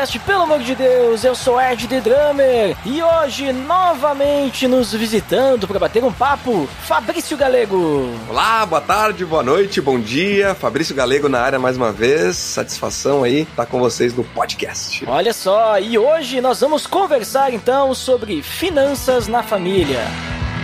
[0.00, 5.68] Podcast Pelo Amor de Deus, eu sou Ed The Drummer e hoje novamente nos visitando
[5.68, 8.08] para bater um papo, Fabrício Galego.
[8.26, 10.54] Olá, boa tarde, boa noite, bom dia.
[10.54, 12.38] Fabrício Galego na área mais uma vez.
[12.38, 15.04] Satisfação aí estar com vocês no podcast.
[15.06, 20.00] Olha só, e hoje nós vamos conversar então sobre finanças na família.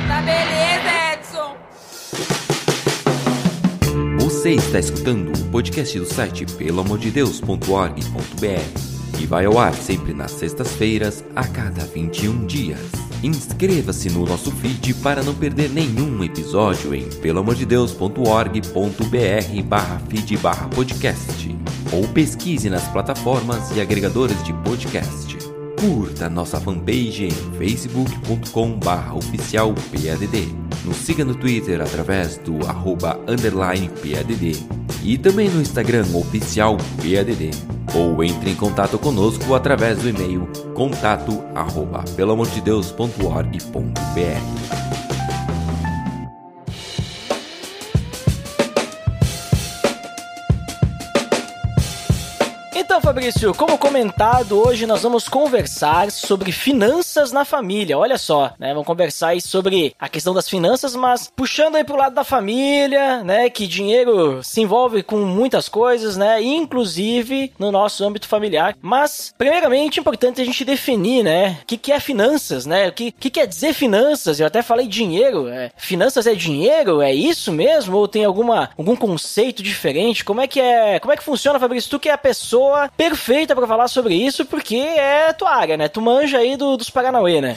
[0.09, 1.55] Tá beleza, Edson!
[4.19, 8.86] Você está escutando o podcast do site peloamordedeus.org.br
[9.19, 12.81] e vai ao ar sempre nas sextas-feiras, a cada 21 dias.
[13.23, 21.57] Inscreva-se no nosso feed para não perder nenhum episódio em peloamordedeus.org.br barra feed barra podcast
[21.93, 25.37] ou pesquise nas plataformas e agregadores de podcast.
[25.81, 30.55] Curta nossa fanpage em facebook.com barra oficial PADD.
[30.85, 37.53] Nos siga no Twitter através do arroba underline PADD e também no Instagram oficial PADD.
[37.95, 44.77] Ou entre em contato conosco através do e-mail contato arroba pelamordedeus.org.br.
[44.77, 44.96] Então,
[53.17, 57.97] Fabrício, como comentado, hoje nós vamos conversar sobre finanças na família.
[57.97, 58.75] Olha só, né?
[58.75, 63.25] Vamos conversar aí sobre a questão das finanças, mas puxando aí pro lado da família,
[63.25, 63.49] né?
[63.49, 66.43] Que dinheiro se envolve com muitas coisas, né?
[66.43, 68.77] Inclusive no nosso âmbito familiar.
[68.83, 71.61] Mas, primeiramente, é importante a gente definir, né?
[71.63, 72.87] O que, que é finanças, né?
[72.87, 74.39] O que, que quer dizer finanças?
[74.39, 75.49] Eu até falei dinheiro.
[75.49, 77.01] É, finanças é dinheiro?
[77.01, 77.97] É isso mesmo?
[77.97, 80.23] Ou tem alguma, algum conceito diferente?
[80.23, 81.01] Como é que é?
[81.01, 81.91] Como é que funciona, Fabrício?
[81.91, 85.89] Tu que é a pessoa perfeita para falar sobre isso, porque é tua área, né?
[85.89, 87.57] Tu manja aí do, dos Paranauê, né?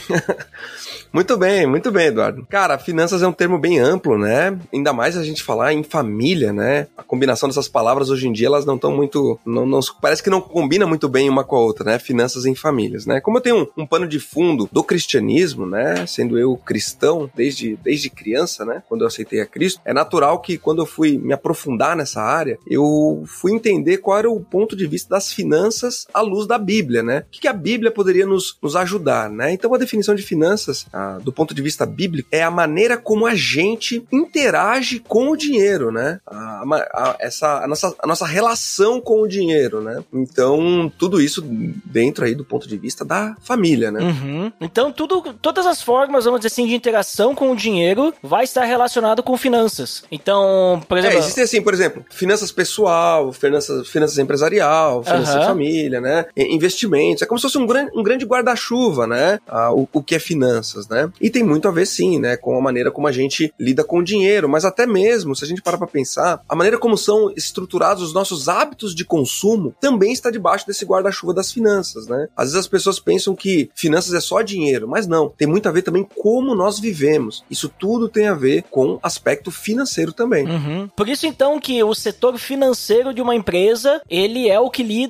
[1.12, 2.46] muito bem, muito bem, Eduardo.
[2.48, 4.58] Cara, finanças é um termo bem amplo, né?
[4.72, 6.88] Ainda mais a gente falar em família, né?
[6.96, 9.40] A combinação dessas palavras hoje em dia, elas não estão muito.
[9.44, 12.00] Não, não, parece que não combina muito bem uma com a outra, né?
[12.00, 13.20] Finanças em famílias, né?
[13.20, 16.06] Como eu tenho um, um pano de fundo do cristianismo, né?
[16.06, 18.84] Sendo eu cristão desde, desde criança, né?
[18.88, 22.60] Quando eu aceitei a Cristo, é natural que quando eu fui me aprofundar nessa área,
[22.70, 27.02] eu fui entender qual era o ponto de vista das finanças à luz da Bíblia,
[27.02, 27.24] né?
[27.28, 29.54] O que, que a Bíblia poderia nos, nos ajudar, né?
[29.54, 33.26] Então a definição de finanças, ah, do ponto de vista bíblico, é a maneira como
[33.26, 36.20] a gente interage com o dinheiro, né?
[36.28, 36.64] A,
[36.94, 40.04] a, essa, a, nossa, a nossa relação com o dinheiro, né?
[40.14, 41.42] Então, tudo isso
[41.86, 44.02] dentro aí do ponto de vista da família, né?
[44.02, 44.52] Uhum.
[44.60, 48.66] Então, tudo, todas as formas, vamos dizer assim, de interação com o dinheiro vai estar
[48.66, 50.04] relacionado com finanças.
[50.12, 51.18] Então, por exemplo...
[51.18, 55.40] É, existem assim, por exemplo, finanças pessoal, finanças, finanças empresarial, finanças uhum.
[55.40, 56.26] de família, né?
[56.36, 57.22] Investimentos.
[57.22, 59.40] É como se fosse um grande, um grande guarda-chuva, né?
[59.48, 61.12] Ah, o, o que é finanças, né?
[61.20, 62.38] E tem muito a ver, sim, né?
[62.38, 64.48] Com a maneira como a gente lida com o dinheiro.
[64.50, 68.14] Mas até mesmo, se a gente parar pra pensar, a maneira como são estruturados os
[68.14, 72.28] nossos hábitos de consumo também está debaixo desse guarda-chuva das finanças, né?
[72.36, 75.30] Às vezes as pessoas pensam que finanças é só dinheiro, mas não.
[75.30, 77.44] Tem muito a ver também como nós vivemos.
[77.50, 80.48] Isso tudo tem a ver com aspecto financeiro também.
[80.48, 80.88] Uhum.
[80.96, 85.09] Por isso, então, que o setor financeiro de uma empresa, ele é o que lida,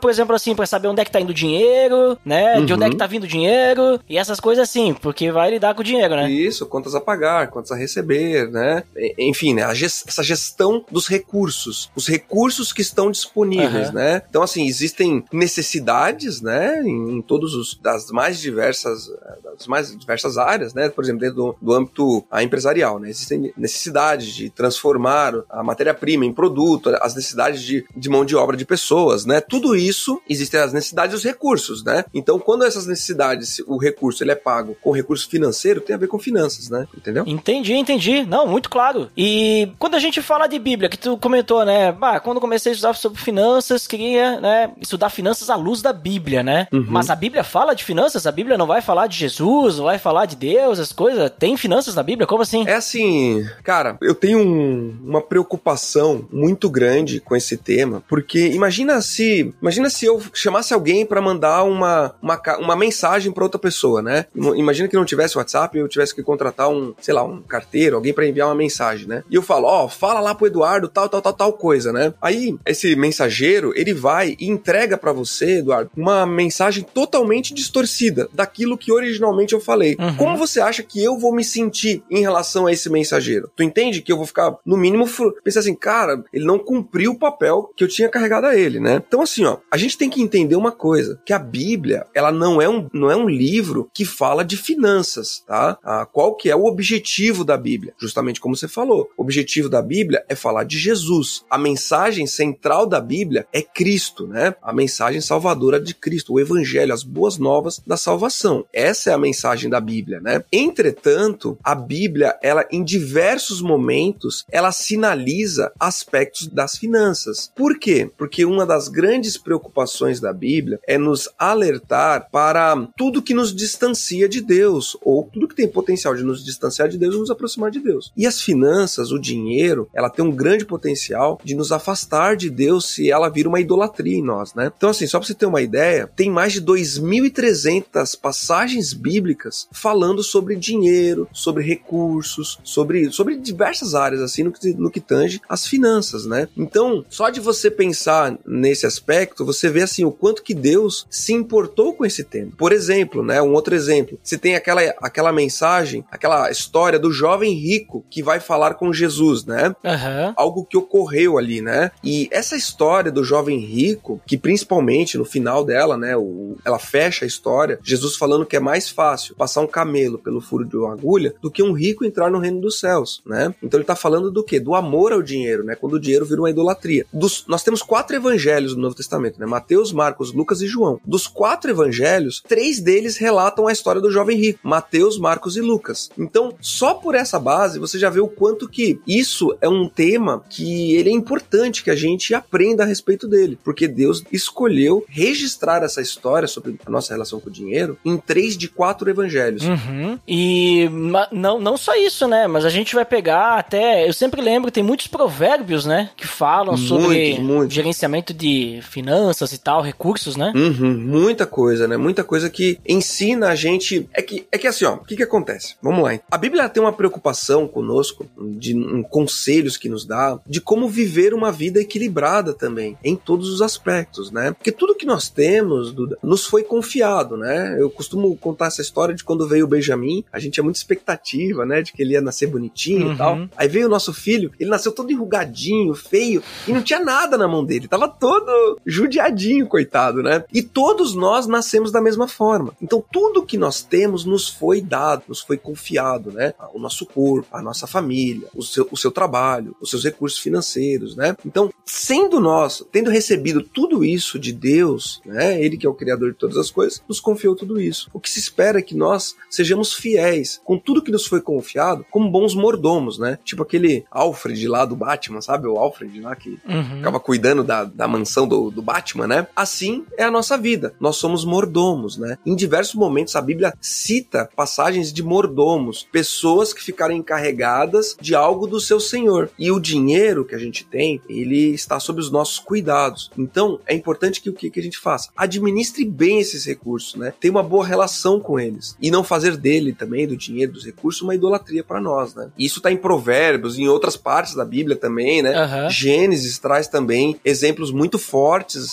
[0.00, 2.58] por exemplo, assim, para saber onde é que tá indo o dinheiro, né?
[2.58, 2.64] Uhum.
[2.64, 5.74] De onde é que tá vindo o dinheiro e essas coisas assim, porque vai lidar
[5.74, 6.30] com o dinheiro, né?
[6.30, 8.84] Isso, contas a pagar, contas a receber, né?
[9.18, 9.74] Enfim, né?
[9.74, 13.94] Gest essa gestão dos recursos, os recursos que estão disponíveis, uhum.
[13.94, 14.22] né?
[14.28, 16.82] Então, assim, existem necessidades, né?
[16.82, 19.10] Em, em todos os das mais diversas
[19.56, 20.88] das mais diversas áreas, né?
[20.88, 23.10] Por exemplo, dentro do, do âmbito empresarial, né?
[23.10, 28.56] Existem necessidades de transformar a matéria-prima em produto, as necessidades de, de mão de obra
[28.56, 29.33] de pessoas, né?
[29.40, 32.04] Tudo isso existem as necessidades e os recursos, né?
[32.12, 36.08] Então, quando essas necessidades, o recurso ele é pago com recurso financeiro, tem a ver
[36.08, 36.86] com finanças, né?
[36.96, 37.24] Entendeu?
[37.26, 38.24] Entendi, entendi.
[38.24, 39.10] Não, muito claro.
[39.16, 41.92] E quando a gente fala de Bíblia, que tu comentou, né?
[41.92, 46.42] Bah, quando comecei a estudar sobre finanças, queria, né, estudar finanças à luz da Bíblia,
[46.42, 46.68] né?
[46.72, 46.86] Uhum.
[46.88, 49.98] Mas a Bíblia fala de finanças, a Bíblia não vai falar de Jesus, não vai
[49.98, 51.30] falar de Deus, as coisas.
[51.38, 52.26] Tem finanças na Bíblia?
[52.26, 52.64] Como assim?
[52.66, 59.00] É assim, cara, eu tenho um, uma preocupação muito grande com esse tema, porque imagina
[59.00, 59.23] se,
[59.60, 64.26] imagina se eu chamasse alguém para mandar uma, uma, uma mensagem para outra pessoa, né?
[64.34, 68.12] Imagina que não tivesse WhatsApp, eu tivesse que contratar um, sei lá, um carteiro, alguém
[68.12, 69.22] para enviar uma mensagem, né?
[69.30, 72.12] E eu falo, ó, oh, fala lá pro Eduardo tal, tal, tal, tal coisa, né?
[72.20, 78.78] Aí esse mensageiro, ele vai e entrega para você, Eduardo, uma mensagem totalmente distorcida daquilo
[78.78, 79.96] que originalmente eu falei.
[79.98, 80.16] Uhum.
[80.16, 83.50] Como você acha que eu vou me sentir em relação a esse mensageiro?
[83.56, 85.06] Tu entende que eu vou ficar, no mínimo,
[85.42, 89.02] pensar assim, cara, ele não cumpriu o papel que eu tinha carregado a ele, né?
[89.14, 92.60] Então, assim, ó, a gente tem que entender uma coisa, que a Bíblia, ela não
[92.60, 95.78] é um, não é um livro que fala de finanças, tá?
[95.84, 97.94] Ah, qual que é o objetivo da Bíblia?
[97.96, 101.44] Justamente como você falou, o objetivo da Bíblia é falar de Jesus.
[101.48, 104.56] A mensagem central da Bíblia é Cristo, né?
[104.60, 108.66] A mensagem salvadora de Cristo, o evangelho, as boas novas da salvação.
[108.72, 110.42] Essa é a mensagem da Bíblia, né?
[110.50, 117.52] Entretanto, a Bíblia, ela em diversos momentos, ela sinaliza aspectos das finanças.
[117.54, 118.10] Por quê?
[118.18, 119.03] Porque uma das grandes
[119.36, 125.48] preocupações da Bíblia é nos alertar para tudo que nos distancia de Deus, ou tudo
[125.48, 128.12] que tem potencial de nos distanciar de Deus e nos aproximar de Deus.
[128.16, 132.86] E as finanças, o dinheiro, ela tem um grande potencial de nos afastar de Deus
[132.86, 134.72] se ela vira uma idolatria em nós, né?
[134.76, 140.22] Então, assim, só para você ter uma ideia, tem mais de 2.300 passagens bíblicas falando
[140.22, 145.66] sobre dinheiro, sobre recursos, sobre, sobre diversas áreas, assim, no que, no que tange as
[145.66, 146.48] finanças, né?
[146.56, 151.32] Então, só de você pensar nesse aspecto, você vê, assim, o quanto que Deus se
[151.32, 152.52] importou com esse tema.
[152.56, 157.52] Por exemplo, né, um outro exemplo, você tem aquela, aquela mensagem, aquela história do jovem
[157.52, 159.74] rico que vai falar com Jesus, né?
[159.84, 160.34] Uhum.
[160.36, 161.90] Algo que ocorreu ali, né?
[162.02, 167.24] E essa história do jovem rico, que principalmente no final dela, né, o, ela fecha
[167.24, 170.92] a história, Jesus falando que é mais fácil passar um camelo pelo furo de uma
[170.92, 173.54] agulha do que um rico entrar no reino dos céus, né?
[173.62, 174.60] Então ele tá falando do quê?
[174.60, 175.74] Do amor ao dinheiro, né?
[175.74, 177.06] Quando o dinheiro vira uma idolatria.
[177.12, 179.46] Dos, nós temos quatro evangelhos no Novo Testamento, né?
[179.46, 181.00] Mateus, Marcos, Lucas e João.
[181.04, 186.10] Dos quatro evangelhos, três deles relatam a história do jovem rico: Mateus, Marcos e Lucas.
[186.18, 190.44] Então, só por essa base, você já vê o quanto que isso é um tema
[190.48, 195.82] que ele é importante que a gente aprenda a respeito dele, porque Deus escolheu registrar
[195.82, 199.64] essa história sobre a nossa relação com o dinheiro em três de quatro evangelhos.
[199.64, 200.18] Uhum.
[200.26, 200.88] E
[201.32, 202.46] não, não só isso, né?
[202.46, 204.06] Mas a gente vai pegar até.
[204.08, 206.10] Eu sempre lembro, tem muitos provérbios, né?
[206.16, 207.72] Que falam sobre muito.
[207.72, 210.52] gerenciamento de finanças e tal, recursos, né?
[210.54, 210.98] Uhum.
[210.98, 211.96] Muita coisa, né?
[211.96, 214.08] Muita coisa que ensina a gente.
[214.12, 215.76] É que, é que assim, ó, o que, que acontece?
[215.82, 216.18] Vamos lá.
[216.30, 221.34] A Bíblia tem uma preocupação conosco, de um, conselhos que nos dá, de como viver
[221.34, 224.52] uma vida equilibrada também, em todos os aspectos, né?
[224.52, 227.76] Porque tudo que nós temos Duda, nos foi confiado, né?
[227.78, 231.64] Eu costumo contar essa história de quando veio o Benjamin, a gente tinha muita expectativa,
[231.64, 231.82] né?
[231.82, 233.14] De que ele ia nascer bonitinho uhum.
[233.14, 233.48] e tal.
[233.56, 237.48] Aí veio o nosso filho, ele nasceu todo enrugadinho, feio, e não tinha nada na
[237.48, 238.50] mão dele, tava todo
[238.84, 240.44] judiadinho, coitado, né?
[240.52, 242.74] E todos nós nascemos da mesma forma.
[242.80, 246.54] Então tudo que nós temos nos foi dado, nos foi confiado, né?
[246.72, 251.16] O nosso corpo, a nossa família, o seu, o seu trabalho, os seus recursos financeiros,
[251.16, 251.36] né?
[251.44, 255.62] Então, sendo nós, tendo recebido tudo isso de Deus, né?
[255.62, 258.10] Ele que é o criador de todas as coisas, nos confiou tudo isso.
[258.12, 262.04] O que se espera é que nós sejamos fiéis com tudo que nos foi confiado,
[262.10, 263.38] como bons mordomos, né?
[263.44, 265.66] Tipo aquele Alfred lá do Batman, sabe?
[265.66, 266.96] O Alfred lá que uhum.
[266.96, 269.46] ficava cuidando da, da mansão do, do Batman, né?
[269.54, 270.94] Assim é a nossa vida.
[271.00, 272.38] Nós somos mordomos, né?
[272.44, 278.66] Em diversos momentos a Bíblia cita passagens de mordomos, pessoas que ficaram encarregadas de algo
[278.66, 279.50] do seu senhor.
[279.58, 283.30] E o dinheiro que a gente tem, ele está sob os nossos cuidados.
[283.36, 285.30] Então, é importante que o que, que a gente faça?
[285.36, 287.32] Administre bem esses recursos, né?
[287.40, 288.96] Tenha uma boa relação com eles.
[289.00, 292.50] E não fazer dele também, do dinheiro, dos recursos, uma idolatria para nós, né?
[292.58, 295.64] Isso está em Provérbios, em outras partes da Bíblia também, né?
[295.64, 295.90] Uhum.
[295.90, 298.33] Gênesis traz também exemplos muito fortes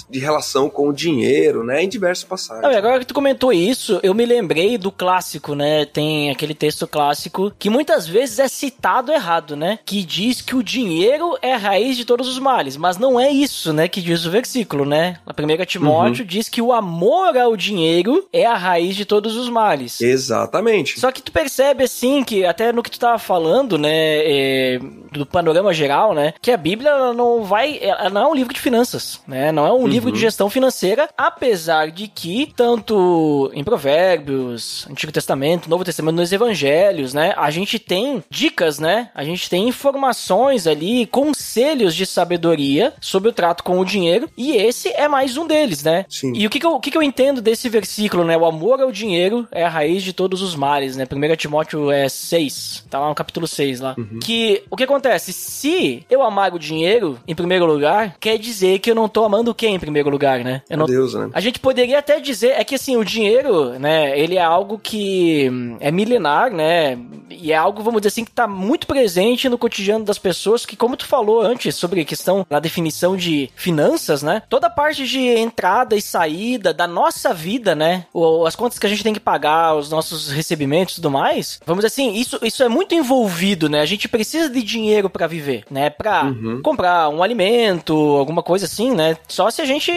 [0.09, 1.83] de relação com o dinheiro, né?
[1.83, 2.63] Em diversos passagens.
[2.63, 5.85] Não, agora que tu comentou isso, eu me lembrei do clássico, né?
[5.85, 9.79] Tem aquele texto clássico que muitas vezes é citado errado, né?
[9.85, 13.31] Que diz que o dinheiro é a raiz de todos os males, mas não é
[13.31, 13.87] isso, né?
[13.87, 15.17] Que diz o versículo, né?
[15.25, 16.27] A primeira Timóteo uhum.
[16.27, 20.01] diz que o amor ao dinheiro é a raiz de todos os males.
[20.01, 20.99] Exatamente.
[20.99, 24.79] Só que tu percebe assim que até no que tu tava falando, né, é,
[25.11, 28.59] do panorama geral, né, que a Bíblia não vai, ela não é um livro de
[28.59, 29.51] finanças, né?
[29.51, 29.87] Não é um uhum.
[29.87, 36.31] livro de gestão financeira, apesar de que tanto em Provérbios, Antigo Testamento, Novo Testamento, nos
[36.31, 39.09] Evangelhos, né, a gente tem dicas, né?
[39.15, 44.51] A gente tem informações ali, conselhos de sabedoria sobre o trato com o dinheiro, e
[44.51, 46.05] esse é mais um deles, né?
[46.09, 46.33] Sim.
[46.35, 48.37] E o que, que, eu, o que, que eu entendo desse versículo, né?
[48.37, 51.05] O amor ao dinheiro é a raiz de todos os males, né?
[51.09, 53.95] 1 Timóteo é 6, tá lá no capítulo 6 lá.
[53.97, 54.19] Uhum.
[54.19, 55.31] Que o que acontece?
[55.31, 59.53] Se eu amar o dinheiro em primeiro lugar, quer dizer que eu não tô amando
[59.53, 60.61] quem em primeiro lugar, né?
[60.69, 60.85] Eu não...
[60.85, 61.29] Deus, né?
[61.33, 64.17] A gente poderia até dizer, é que assim, o dinheiro, né?
[64.17, 65.49] Ele é algo que
[65.79, 66.97] é milenar, né?
[67.29, 70.75] E é algo, vamos dizer assim, que tá muito presente no cotidiano das pessoas, que
[70.75, 74.43] como tu falou antes sobre a questão da definição de finanças, né?
[74.49, 78.05] Toda parte de entrada e saída da nossa vida, né?
[78.13, 81.59] Ou as contas que a gente tem que pagar, os nossos recebimentos e tudo mais,
[81.65, 83.81] vamos dizer assim, isso, isso é muito envolvido, né?
[83.81, 85.89] A gente precisa de dinheiro para viver, né?
[85.89, 86.61] Pra uhum.
[86.61, 89.10] comprar um alimento, alguma coisa assim, né?
[89.27, 89.91] Só se a gente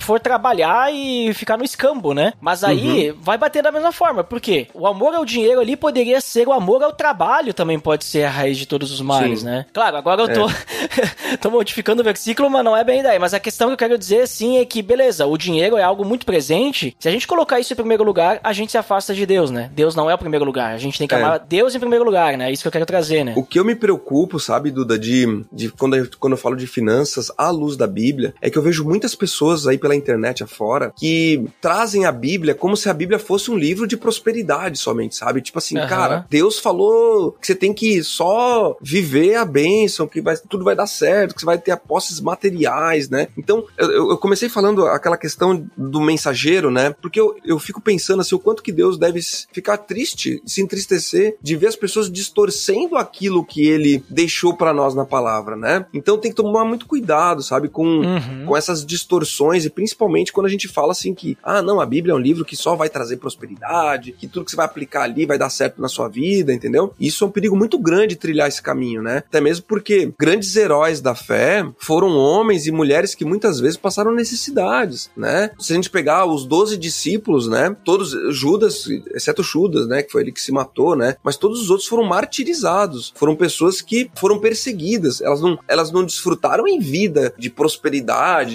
[0.00, 2.32] for trabalhar e ficar no escambo, né?
[2.40, 3.18] Mas aí uhum.
[3.20, 6.82] vai bater da mesma forma, porque o amor ao dinheiro ali poderia ser o amor
[6.82, 9.46] ao trabalho também pode ser a raiz de todos os males, Sim.
[9.46, 9.66] né?
[9.72, 11.36] Claro, agora eu tô, é.
[11.40, 13.18] tô modificando o versículo, mas não é bem daí.
[13.18, 16.04] Mas a questão que eu quero dizer, sim, é que, beleza, o dinheiro é algo
[16.04, 16.96] muito presente.
[16.98, 19.70] Se a gente colocar isso em primeiro lugar, a gente se afasta de Deus, né?
[19.74, 20.74] Deus não é o primeiro lugar.
[20.74, 21.18] A gente tem que é.
[21.18, 22.48] amar Deus em primeiro lugar, né?
[22.48, 23.34] É isso que eu quero trazer, né?
[23.36, 26.66] O que eu me preocupo, sabe, Duda, de, de quando, eu, quando eu falo de
[26.66, 28.01] finanças à luz da Bíblia,
[28.40, 32.76] é que eu vejo muitas pessoas aí pela internet afora que trazem a Bíblia como
[32.76, 35.40] se a Bíblia fosse um livro de prosperidade somente, sabe?
[35.40, 35.86] Tipo assim, uhum.
[35.86, 40.74] cara, Deus falou que você tem que só viver a bênção, que vai, tudo vai
[40.74, 43.28] dar certo, que você vai ter posses materiais, né?
[43.36, 46.94] Então, eu, eu comecei falando aquela questão do mensageiro, né?
[47.00, 49.20] Porque eu, eu fico pensando assim, o quanto que Deus deve
[49.52, 54.94] ficar triste, se entristecer de ver as pessoas distorcendo aquilo que ele deixou para nós
[54.94, 55.86] na palavra, né?
[55.92, 58.46] Então tem que tomar muito cuidado, sabe, com, uhum.
[58.46, 62.12] com essas distorções e principalmente quando a gente fala assim que, ah, não, a Bíblia
[62.12, 65.26] é um livro que só vai trazer prosperidade, que tudo que você vai aplicar ali
[65.26, 66.94] vai dar certo na sua vida, entendeu?
[66.98, 69.18] Isso é um perigo muito grande trilhar esse caminho, né?
[69.18, 74.12] Até mesmo porque grandes heróis da fé foram homens e mulheres que muitas vezes passaram
[74.12, 75.50] necessidades, né?
[75.58, 77.76] Se a gente pegar os doze discípulos, né?
[77.84, 80.02] Todos, Judas, exceto Judas, né?
[80.02, 81.16] Que foi ele que se matou, né?
[81.22, 86.04] Mas todos os outros foram martirizados, foram pessoas que foram perseguidas, elas não, elas não
[86.04, 87.71] desfrutaram em vida de prosperidade,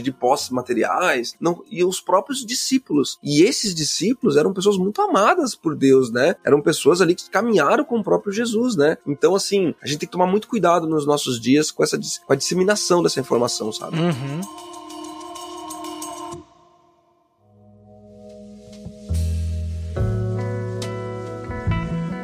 [0.01, 3.17] de posses materiais, não, e os próprios discípulos.
[3.23, 6.35] E esses discípulos eram pessoas muito amadas por Deus, né?
[6.45, 8.97] Eram pessoas ali que caminharam com o próprio Jesus, né?
[9.05, 12.33] Então, assim, a gente tem que tomar muito cuidado nos nossos dias com essa com
[12.33, 13.97] a disseminação dessa informação, sabe?
[13.99, 14.76] Uhum.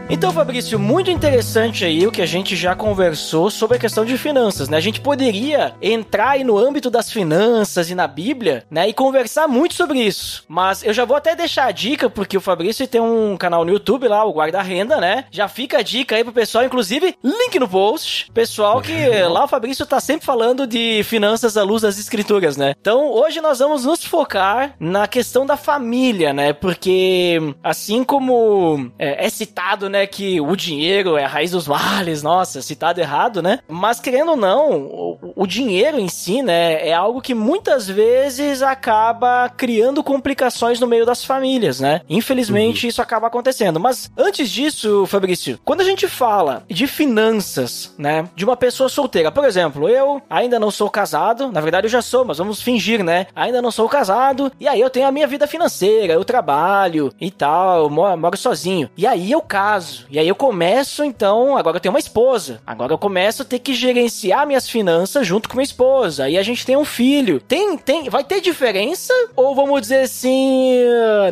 [0.10, 4.18] Então, Fabrício, muito interessante aí o que a gente já conversou sobre a questão de
[4.18, 4.78] finanças, né?
[4.78, 8.88] A gente poderia entrar aí no âmbito das finanças e na Bíblia, né?
[8.88, 10.44] E conversar muito sobre isso.
[10.48, 13.72] Mas eu já vou até deixar a dica, porque o Fabrício tem um canal no
[13.72, 15.26] YouTube lá, o Guarda Renda, né?
[15.32, 18.30] Já fica a dica aí pro pessoal, inclusive, link no post.
[18.34, 18.94] Pessoal que
[19.30, 22.76] lá o Fabrício tá sempre falando de finanças à luz das escrituras, né?
[22.80, 26.52] Então, hoje nós vamos nos focar na questão da família, né?
[26.54, 30.08] Porque, assim como é, é citado, né?
[30.08, 33.60] que o dinheiro é a raiz dos males, nossa, citado errado, né?
[33.68, 38.62] Mas querendo ou não, o, o dinheiro em si, né, é algo que muitas vezes
[38.62, 42.02] acaba criando complicações no meio das famílias, né?
[42.10, 42.90] Infelizmente uhum.
[42.90, 43.80] isso acaba acontecendo.
[43.80, 49.32] Mas antes disso, Fabrício, quando a gente fala de finanças, né, de uma pessoa solteira,
[49.32, 53.04] por exemplo, eu ainda não sou casado, na verdade eu já sou, mas vamos fingir,
[53.04, 53.28] né?
[53.36, 57.30] Ainda não sou casado, e aí eu tenho a minha vida financeira, eu trabalho e
[57.30, 58.90] tal, eu moro, moro sozinho.
[58.98, 60.06] E aí eu caso caso.
[60.10, 62.62] E aí eu começo, então, agora eu tenho uma esposa.
[62.66, 66.26] Agora eu começo a ter que gerenciar minhas finanças junto com minha esposa.
[66.26, 67.40] Aí a gente tem um filho.
[67.42, 69.14] Tem, tem, vai ter diferença?
[69.36, 70.78] Ou vamos dizer assim,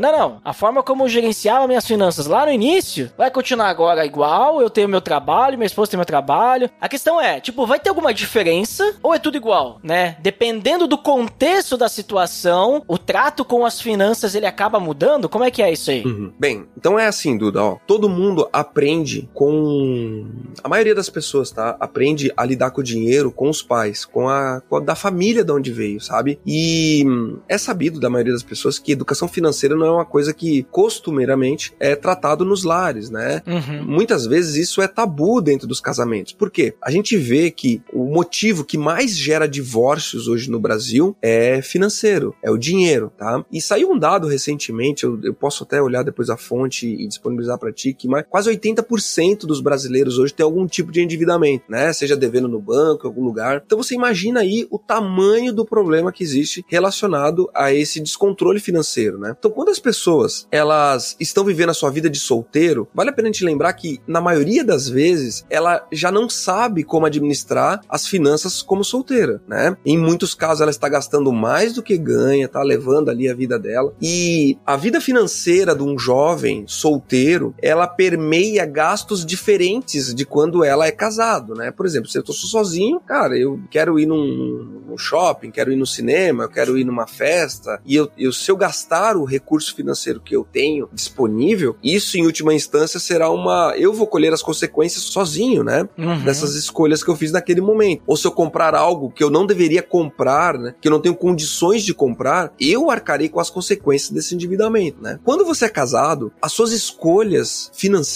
[0.01, 0.41] não, não.
[0.43, 4.61] A forma como eu gerenciava minhas finanças lá no início vai continuar agora igual.
[4.61, 6.69] Eu tenho meu trabalho, minha esposa tem meu trabalho.
[6.79, 10.17] A questão é, tipo, vai ter alguma diferença ou é tudo igual, né?
[10.19, 15.29] Dependendo do contexto da situação, o trato com as finanças ele acaba mudando?
[15.29, 16.03] Como é que é isso aí?
[16.03, 16.33] Uhum.
[16.37, 17.77] Bem, então é assim, Duda, ó.
[17.87, 20.25] Todo mundo aprende com.
[20.63, 21.75] A maioria das pessoas, tá?
[21.79, 25.43] Aprende a lidar com o dinheiro com os pais, com a, com a da família
[25.43, 26.39] de onde veio, sabe?
[26.45, 27.03] E
[27.47, 31.73] é sabido da maioria das pessoas que educação financeira não é uma coisa que costumeiramente
[31.79, 33.41] é tratado nos lares, né?
[33.45, 33.83] Uhum.
[33.83, 36.33] Muitas vezes isso é tabu dentro dos casamentos.
[36.33, 36.75] Por quê?
[36.81, 42.35] A gente vê que o motivo que mais gera divórcios hoje no Brasil é financeiro,
[42.43, 43.43] é o dinheiro, tá?
[43.51, 47.57] E saiu um dado recentemente, eu, eu posso até olhar depois a fonte e disponibilizar
[47.57, 51.91] para ti, que mais, quase 80% dos brasileiros hoje tem algum tipo de endividamento, né?
[51.91, 53.61] Seja devendo no banco, em algum lugar.
[53.65, 59.19] Então você imagina aí o tamanho do problema que existe relacionado a esse descontrole financeiro,
[59.19, 59.35] né?
[59.37, 63.27] Então quando as pessoas elas estão vivendo a sua vida de solteiro, vale a pena
[63.27, 68.61] gente lembrar que na maioria das vezes ela já não sabe como administrar as finanças
[68.61, 69.75] como solteira, né?
[69.85, 73.59] Em muitos casos ela está gastando mais do que ganha, tá levando ali a vida
[73.59, 73.93] dela.
[74.01, 80.63] E a vida financeira de um jovem solteiro, ela permite permeia gastos diferentes de quando
[80.63, 81.71] ela é casado, né?
[81.71, 85.75] Por exemplo, se eu tô sozinho, cara, eu quero ir num, num shopping, quero ir
[85.75, 89.75] no cinema, eu quero ir numa festa, e eu, eu, se eu gastar o recurso
[89.75, 93.73] financeiro que eu tenho disponível, isso em última instância será uma.
[93.75, 95.89] Eu vou colher as consequências sozinho, né?
[95.97, 96.23] Uhum.
[96.23, 98.03] Dessas escolhas que eu fiz naquele momento.
[98.05, 100.75] Ou se eu comprar algo que eu não deveria comprar, né?
[100.79, 105.19] Que eu não tenho condições de comprar, eu arcarei com as consequências desse endividamento, né?
[105.23, 108.10] Quando você é casado, as suas escolhas financeiras,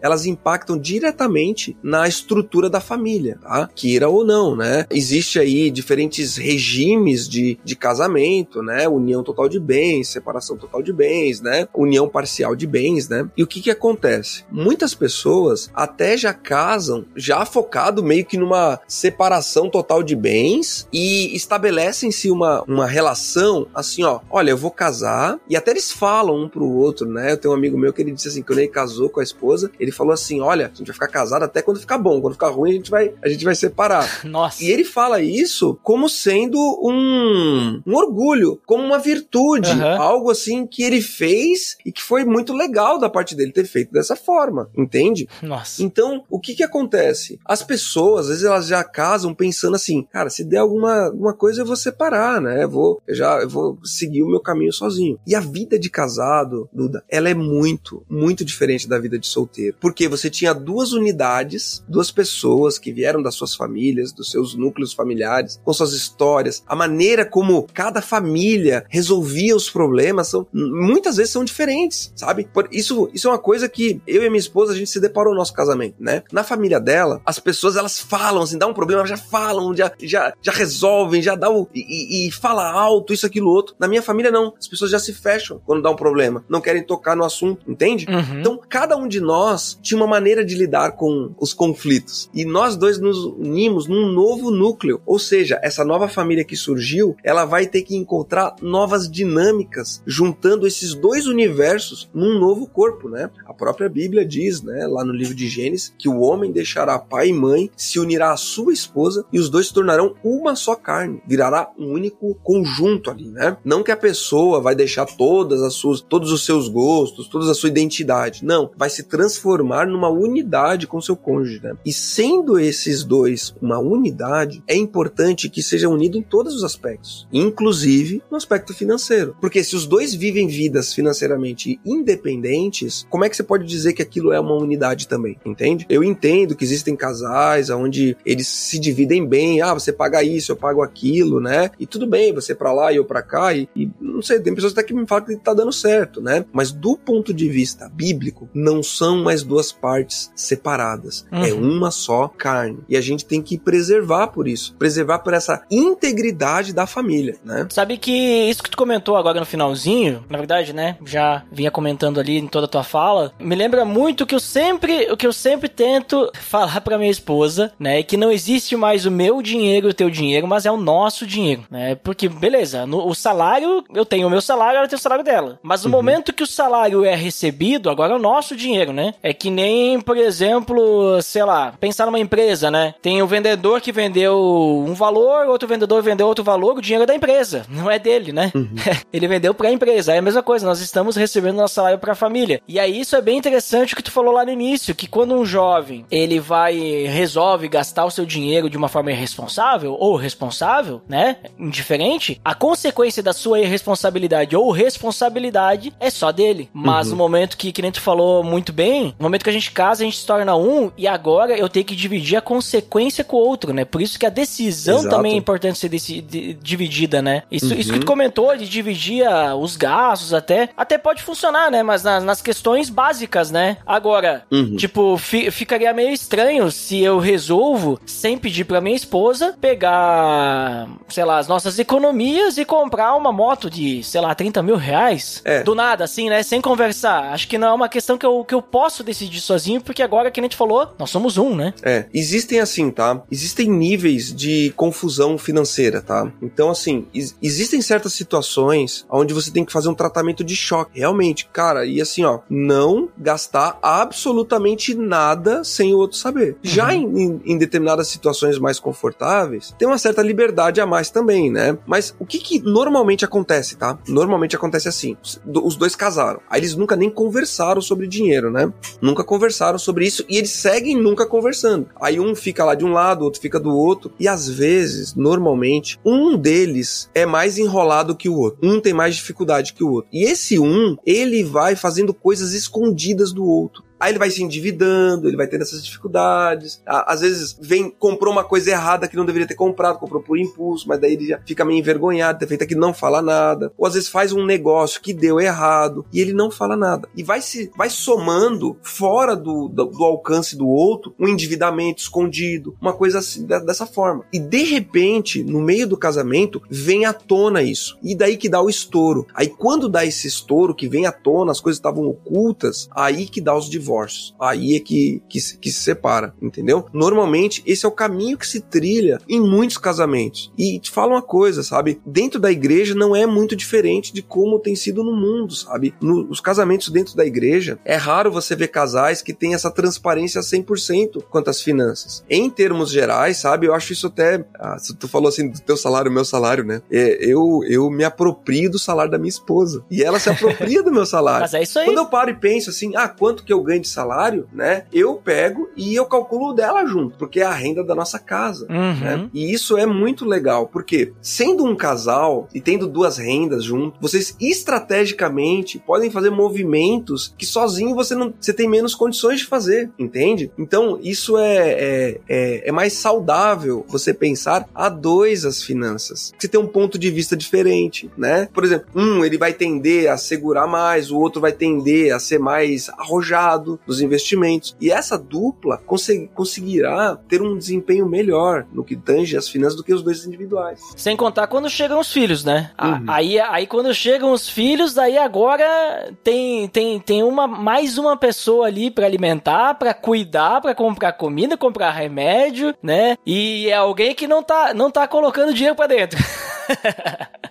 [0.00, 3.68] elas impactam diretamente na estrutura da família, tá?
[3.74, 4.86] Queira ou não, né?
[4.90, 8.88] Existe aí diferentes regimes de, de casamento, né?
[8.88, 11.68] União total de bens, separação total de bens, né?
[11.74, 13.28] União parcial de bens, né?
[13.36, 14.44] E o que que acontece?
[14.50, 21.34] Muitas pessoas até já casam já focado meio que numa separação total de bens e
[21.34, 26.48] estabelecem-se uma, uma relação assim, ó, olha, eu vou casar e até eles falam um
[26.48, 27.32] pro outro, né?
[27.32, 29.70] Eu tenho um amigo meu que ele disse assim, quando ele casou com a esposa,
[29.78, 32.48] ele falou assim, olha, a gente vai ficar casado até quando ficar bom, quando ficar
[32.48, 34.08] ruim a gente vai, a gente vai separar.
[34.24, 34.62] Nossa.
[34.62, 40.02] E ele fala isso como sendo um, um orgulho, como uma virtude, uhum.
[40.02, 43.92] algo assim que ele fez e que foi muito legal da parte dele ter feito
[43.92, 45.28] dessa forma, entende?
[45.42, 45.82] Nossa.
[45.82, 47.38] Então, o que que acontece?
[47.44, 51.62] As pessoas, às vezes elas já casam pensando assim, cara, se der alguma, alguma coisa
[51.62, 52.64] eu vou separar, né?
[52.64, 55.18] Eu vou, eu já eu vou seguir o meu caminho sozinho.
[55.26, 59.76] E a vida de casado, Duda, ela é muito, muito diferente da vida de solteiro.
[59.80, 64.92] Porque você tinha duas unidades, duas pessoas que vieram das suas famílias, dos seus núcleos
[64.92, 71.32] familiares, com suas histórias, a maneira como cada família resolvia os problemas são muitas vezes
[71.32, 72.48] são diferentes, sabe?
[72.70, 75.38] Isso, isso é uma coisa que eu e minha esposa a gente se deparou no
[75.38, 76.22] nosso casamento, né?
[76.32, 80.32] Na família dela, as pessoas elas falam assim, dá um problema, já falam, já já,
[80.40, 83.74] já resolvem, já dá o e, e, fala alto, isso aquilo outro.
[83.78, 86.82] Na minha família não, as pessoas já se fecham quando dá um problema, não querem
[86.82, 88.06] tocar no assunto, entende?
[88.08, 88.40] Uhum.
[88.40, 92.28] Então, cada um de nós tinha uma maneira de lidar com os conflitos.
[92.34, 97.16] E nós dois nos unimos num novo núcleo, ou seja, essa nova família que surgiu,
[97.22, 103.30] ela vai ter que encontrar novas dinâmicas, juntando esses dois universos num novo corpo, né?
[103.46, 107.28] A própria Bíblia diz, né, lá no livro de Gênesis, que o homem deixará pai
[107.28, 111.22] e mãe, se unirá à sua esposa e os dois se tornarão uma só carne,
[111.26, 113.56] virará um único conjunto ali, né?
[113.64, 117.54] Não que a pessoa vai deixar todas as suas, todos os seus gostos, toda a
[117.54, 121.74] sua identidade, não, vai se transformar numa unidade com seu cônjuge, né?
[121.84, 127.26] E sendo esses dois uma unidade, é importante que seja unido em todos os aspectos,
[127.32, 133.36] inclusive no aspecto financeiro, porque se os dois vivem vidas financeiramente independentes, como é que
[133.36, 135.86] você pode dizer que aquilo é uma unidade também, entende?
[135.88, 140.56] Eu entendo que existem casais onde eles se dividem bem, ah, você paga isso, eu
[140.56, 141.70] pago aquilo, né?
[141.78, 144.54] E tudo bem, você para lá e eu para cá, e, e, não sei, tem
[144.54, 146.44] pessoas até que me falam que tá dando certo, né?
[146.52, 151.44] Mas do ponto de vista bíblico, não são mais duas partes separadas, é uhum.
[151.44, 152.78] é uma só carne.
[152.88, 157.66] E a gente tem que preservar por isso, preservar por essa integridade da família, né?
[157.70, 160.96] Sabe que isso que tu comentou agora no finalzinho, na verdade, né?
[161.04, 165.10] Já vinha comentando ali em toda a tua fala, me lembra muito que eu sempre,
[165.10, 168.02] o que eu sempre tento falar para minha esposa, né?
[168.02, 171.26] Que não existe mais o meu dinheiro e o teu dinheiro, mas é o nosso
[171.26, 171.94] dinheiro, né?
[171.96, 175.58] Porque, beleza, no, o salário, eu tenho o meu salário, ela tem o salário dela.
[175.62, 175.96] Mas no uhum.
[175.96, 179.14] momento que o salário é recebido, agora é o nosso dinheiro, né?
[179.22, 182.94] É que nem, por exemplo, sei lá, pensar numa empresa, né?
[183.00, 187.06] Tem o vendedor que vendeu um valor, outro vendedor vendeu outro valor, o dinheiro é
[187.06, 188.52] da empresa, não é dele, né?
[188.54, 188.68] Uhum.
[189.12, 190.12] Ele vendeu pra empresa.
[190.12, 192.60] É a mesma coisa, nós estamos recebendo nosso salário pra família.
[192.66, 195.34] E aí isso é bem interessante o que tu falou lá no início, que quando
[195.34, 196.76] um jovem, ele vai,
[197.06, 201.36] resolve gastar o seu dinheiro de uma forma irresponsável ou responsável, né?
[201.58, 206.68] Indiferente, a consequência da sua irresponsabilidade ou responsabilidade é só dele.
[206.72, 207.12] Mas uhum.
[207.12, 210.02] no momento que, que nem tu falou muito bem, no momento que a gente casa,
[210.02, 213.40] a gente se torna um e agora eu tenho que dividir a consequência com o
[213.40, 213.84] outro, né?
[213.84, 215.14] Por isso que a decisão Exato.
[215.14, 217.42] também é importante ser desse, de, dividida, né?
[217.50, 217.80] Isso, uhum.
[217.80, 219.24] isso que tu comentou de dividir
[219.58, 221.82] os gastos até, até pode funcionar, né?
[221.82, 223.78] Mas nas, nas questões básicas, né?
[223.86, 224.76] Agora, uhum.
[224.76, 231.24] tipo, fi, ficaria meio estranho se eu resolvo, sem pedir pra minha esposa, pegar, sei
[231.24, 235.42] lá, as nossas economias e comprar uma moto de, sei lá, 30 mil reais.
[235.44, 235.62] É.
[235.62, 236.42] Do nada, assim, né?
[236.42, 237.32] Sem conversar.
[237.32, 240.30] Acho que não é uma questão que eu, que eu posso decidir sozinho, porque agora,
[240.30, 241.74] que a gente falou, nós somos um, né?
[241.82, 242.06] É.
[242.12, 243.22] Existem assim, tá?
[243.30, 246.32] Existem níveis de confusão financeira, tá?
[246.40, 247.06] Então, assim,
[247.42, 250.98] existem certas situações onde você tem que fazer um tratamento de choque.
[250.98, 256.52] Realmente, cara, e assim, ó, não gastar absolutamente nada sem o outro saber.
[256.52, 256.56] Uhum.
[256.62, 261.50] Já em, em, em determinadas situações mais confortáveis, tem uma certa liberdade a mais também,
[261.50, 261.76] né?
[261.86, 263.98] Mas o que que normalmente acontece, tá?
[264.08, 268.72] Normalmente acontece assim: os dois casaram, aí eles nunca nem conversaram sobre dinheiro dinheiro, né?
[269.00, 271.88] Nunca conversaram sobre isso e eles seguem nunca conversando.
[272.00, 275.98] Aí um fica lá de um lado, outro fica do outro e às vezes, normalmente,
[276.04, 278.58] um deles é mais enrolado que o outro.
[278.62, 280.10] Um tem mais dificuldade que o outro.
[280.12, 283.87] E esse um, ele vai fazendo coisas escondidas do outro.
[284.00, 286.80] Aí ele vai se endividando, ele vai tendo essas dificuldades.
[286.86, 290.86] Às vezes vem, comprou uma coisa errada que não deveria ter comprado, comprou por impulso,
[290.86, 293.72] mas daí ele já fica meio envergonhado, ter feito aquilo, não fala nada.
[293.76, 297.08] Ou às vezes faz um negócio que deu errado e ele não fala nada.
[297.16, 302.76] E vai se vai somando fora do, do, do alcance do outro um endividamento escondido,
[302.80, 304.24] uma coisa assim, dessa forma.
[304.32, 307.98] E de repente, no meio do casamento, vem à tona isso.
[308.02, 309.26] E daí que dá o estouro.
[309.34, 313.40] Aí quando dá esse estouro, que vem à tona, as coisas estavam ocultas, aí que
[313.40, 314.34] dá os divórcios divórcios.
[314.38, 316.86] Aí é que, que, que se separa, entendeu?
[316.92, 320.52] Normalmente, esse é o caminho que se trilha em muitos casamentos.
[320.58, 322.00] E te falo uma coisa, sabe?
[322.04, 325.94] Dentro da igreja não é muito diferente de como tem sido no mundo, sabe?
[326.00, 331.22] Nos casamentos dentro da igreja, é raro você ver casais que têm essa transparência 100%
[331.30, 332.24] quanto às finanças.
[332.28, 333.66] Em termos gerais, sabe?
[333.66, 334.44] Eu acho isso até.
[334.58, 336.82] Ah, tu falou assim do teu salário, meu salário, né?
[336.90, 339.84] É, eu, eu me aproprio do salário da minha esposa.
[339.90, 341.40] E ela se apropria do meu salário.
[341.40, 341.86] Mas é isso aí.
[341.86, 344.84] Quando eu paro e penso assim, ah, quanto que eu ganho de salário, né?
[344.92, 349.00] Eu pego e eu calculo dela junto, porque é a renda da nossa casa, Uhum.
[349.00, 349.30] né?
[349.32, 354.36] E isso é muito legal, porque sendo um casal e tendo duas rendas junto, vocês
[354.40, 360.50] estrategicamente podem fazer movimentos que sozinho você não, você tem menos condições de fazer, entende?
[360.58, 366.32] Então isso é, é, é, é mais saudável você pensar a dois as finanças.
[366.38, 368.48] Você tem um ponto de vista diferente, né?
[368.52, 372.38] Por exemplo, um ele vai tender a segurar mais, o outro vai tender a ser
[372.38, 374.76] mais arrojado dos investimentos.
[374.80, 379.82] E essa dupla consegui- conseguirá ter um desempenho melhor no que tange as finanças do
[379.84, 380.80] que os dois individuais.
[380.96, 382.70] Sem contar quando chegam os filhos, né?
[382.82, 383.04] Uhum.
[383.06, 388.66] Aí, aí quando chegam os filhos, daí agora tem, tem, tem uma, mais uma pessoa
[388.66, 393.16] ali pra alimentar, pra cuidar, pra comprar comida, comprar remédio, né?
[393.26, 396.18] E é alguém que não tá, não tá colocando dinheiro pra dentro.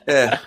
[0.08, 0.40] É.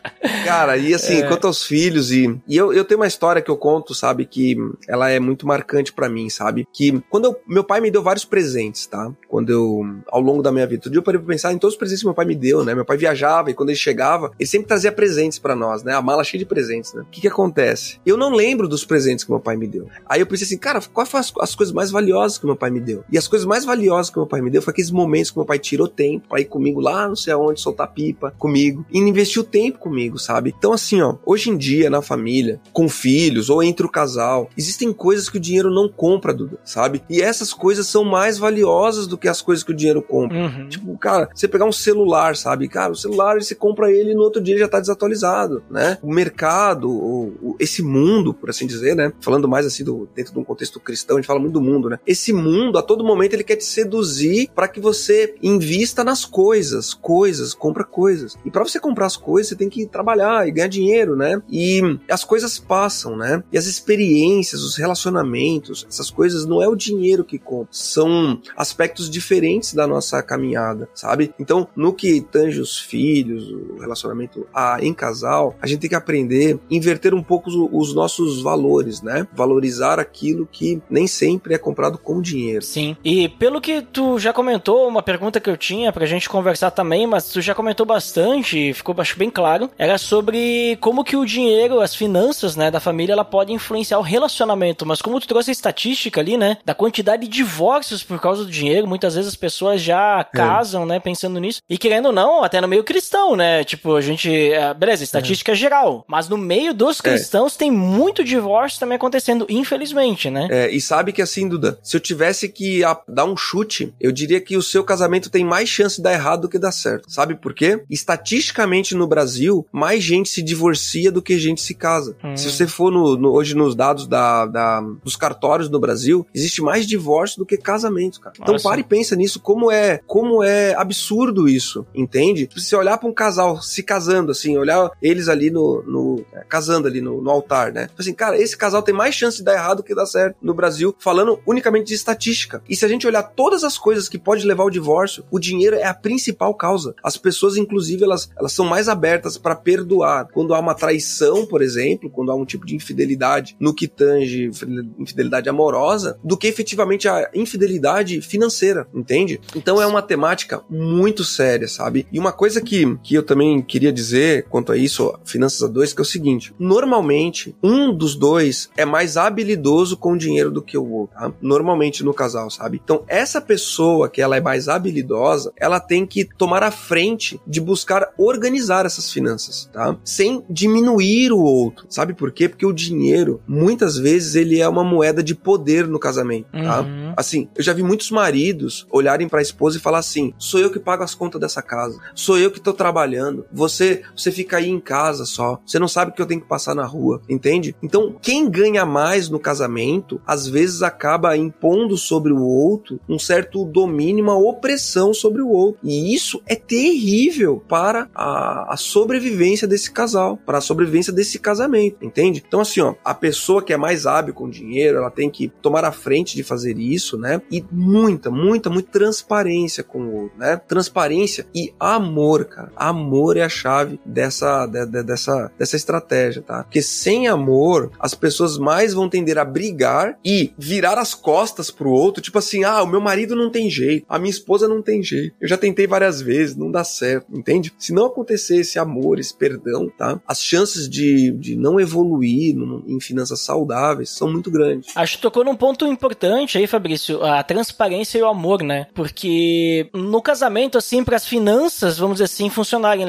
[0.47, 3.57] Cara, e assim, quanto aos filhos, e, e eu, eu tenho uma história que eu
[3.59, 4.57] conto, sabe, que
[4.89, 6.67] ela é muito marcante pra mim, sabe?
[6.73, 9.13] Que quando eu, meu pai me deu vários presentes, tá?
[9.29, 11.75] Quando eu, ao longo da minha vida, todo dia eu parei pra pensar em todos
[11.75, 12.75] os presentes que meu pai me deu, né?
[12.75, 15.95] Meu pai viajava e quando ele chegava, ele sempre trazia presentes pra nós, né?
[15.95, 17.03] A mala cheia de presentes, né?
[17.03, 18.01] O que que acontece?
[18.07, 19.89] Eu não lembro dos presentes que meu pai me deu.
[20.07, 22.71] Aí eu pensei assim, cara, quais foram as, as coisas mais valiosas que meu pai
[22.71, 23.05] me deu?
[23.13, 25.47] E as coisas mais valiosas que meu pai me deu foi aqueles momentos que meu
[25.47, 29.43] pai tirou tempo pra ir comigo lá, não sei aonde, soltar pipa comigo e investiu
[29.45, 30.55] tempo comigo, sabe?
[30.57, 34.93] Então, assim, ó, hoje em dia, na família, com filhos ou entre o casal, existem
[34.93, 37.03] coisas que o dinheiro não compra, Duda, sabe?
[37.09, 40.37] E essas coisas são mais valiosas do que as coisas que o dinheiro compra.
[40.39, 40.69] Uhum.
[40.69, 42.69] Tipo, cara, você pegar um celular, sabe?
[42.69, 45.99] Cara, o celular você compra ele e no outro dia ele já tá desatualizado, né?
[46.03, 49.13] O mercado, o, o- esse mundo, por assim dizer, né?
[49.21, 51.89] Falando mais assim do, dentro de um contexto cristão, a gente fala muito do mundo,
[51.89, 51.99] né?
[52.07, 56.95] Esse mundo, a todo momento, ele quer te seduzir para que você invista nas coisas,
[56.95, 58.37] coisas, compra coisas.
[58.45, 61.41] E para você comprar as coisas, você tem que trabalhar e ganhar dinheiro, né?
[61.49, 63.43] E as coisas passam, né?
[63.53, 69.09] E as experiências, os relacionamentos, essas coisas não é o dinheiro que compra, são aspectos
[69.09, 71.33] diferentes da nossa caminhada, sabe?
[71.39, 75.97] Então, no que tange os filhos, o relacionamento a, em casal, a gente tem que
[75.97, 79.27] aprender inverter um pouco os, os nossos valores, né?
[79.33, 82.63] Valorizar aquilo que nem sempre é comprado com dinheiro.
[82.65, 82.97] Sim.
[83.05, 87.07] E pelo que tu já comentou, uma pergunta que eu tinha pra gente conversar também,
[87.07, 91.81] mas tu já comentou bastante, ficou acho bem claro, era sobre como que o dinheiro,
[91.81, 94.85] as finanças, né, da família, ela pode influenciar o relacionamento.
[94.85, 98.51] Mas como tu trouxe a estatística ali, né, da quantidade de divórcios por causa do
[98.51, 101.63] dinheiro, muitas vezes as pessoas já casam, né, pensando nisso.
[101.69, 105.55] E querendo ou não, até no meio cristão, né, tipo, a gente, é, beleza, estatística
[105.55, 110.49] geral, mas no meio dos cristãos tem muito divórcio também acontecendo, infelizmente, né?
[110.51, 114.41] É, e sabe que assim, Duda, se eu tivesse que dar um chute, eu diria
[114.41, 117.11] que o seu casamento tem mais chance de dar errado do que dar certo.
[117.11, 117.83] Sabe por quê?
[118.21, 122.17] Estatisticamente no Brasil, mais gente se divorcia do que gente se casa.
[122.23, 122.37] Hum.
[122.37, 126.63] Se você for no- no- hoje nos dados da, da- dos cartórios no Brasil, existe
[126.63, 128.35] mais divórcio do que casamento, cara.
[128.41, 132.49] Então pare e pensa nisso, como é, como é absurdo isso, entende?
[132.55, 136.45] Se você olhar pra um casal se casando, assim, olhar eles ali no, no- é,
[136.49, 137.89] casando ali no, no altar, né?
[137.99, 140.95] Assim, cara, esse casal tem mais chance de dar errado que dar certo no Brasil,
[140.99, 142.63] falando unicamente de estatística.
[142.69, 145.77] E se a gente olhar todas as coisas que pode levar ao divórcio, o dinheiro
[145.77, 146.95] é a principal causa.
[147.03, 150.29] As pessoas, inclusive, elas, elas são mais abertas para perdoar.
[150.33, 154.51] Quando há uma traição, por exemplo, quando há um tipo de infidelidade no que tange
[154.99, 159.41] infidelidade amorosa, do que efetivamente a infidelidade financeira, entende?
[159.55, 162.07] Então é uma temática muito séria, sabe?
[162.13, 165.93] E uma coisa que, que eu também queria dizer quanto a isso, finanças a dois,
[165.93, 170.63] que é o seguinte: normalmente um dos dois é mais habilidoso com o dinheiro do
[170.63, 171.33] que o outro, tá?
[171.41, 172.81] Normalmente no casal, sabe?
[172.83, 177.61] Então essa pessoa que ela é mais habilidosa, ela tem que tomar a frente de
[177.61, 179.97] buscar organizar essas finanças, tá?
[180.05, 181.87] Sem diminuir o outro.
[181.89, 182.49] Sabe por quê?
[182.49, 186.83] Porque o dinheiro, muitas vezes, ele é uma moeda de poder no casamento, tá?
[186.83, 187.13] Uhum.
[187.17, 190.71] Assim, eu já vi muitos maridos olharem para a esposa e falar assim: sou eu
[190.71, 194.69] que pago as contas dessa casa, sou eu que tô trabalhando, você, você fica aí
[194.69, 197.75] em casa só, você não sabe que eu tenho que passar na rua, entende?
[197.83, 203.65] Então, quem ganha mais no casamento, às vezes acaba impondo sobre o outro um certo
[203.65, 205.81] domínio, uma opressão sobre o outro.
[205.83, 212.05] E isso é terrível para a, a sobrevivência desse casal, para a sobrevivência desse casamento,
[212.05, 212.43] entende?
[212.47, 215.85] Então, assim, ó, a pessoa que é mais hábil com dinheiro, ela tem que tomar
[215.85, 217.41] a frente de fazer isso, né?
[217.51, 220.61] E muita, muita, muita transparência com o outro, né?
[220.69, 222.73] Transparência e amor, cara.
[222.77, 226.65] Amor é a chave dessa, de, de, dessa, dessa estratégia, tá?
[226.65, 231.91] Porque sem amor, as pessoas mais vão tender a brigar e virar as costas pro
[231.91, 235.03] outro, tipo assim, ah, o meu marido não tem jeito, a minha esposa não tem
[235.03, 235.35] jeito.
[235.41, 237.73] Eu já tentei várias vezes, não dá certo, entende?
[237.81, 240.21] Se não acontecer esse amor, esse perdão, tá?
[240.29, 242.55] As chances de, de não evoluir
[242.87, 244.95] em finanças saudáveis são muito grandes.
[244.95, 248.87] Acho que tocou num ponto importante aí, Fabrício, a transparência e o amor, né?
[248.95, 253.07] Porque no casamento, assim, para as finanças, vamos dizer assim, funcionarem,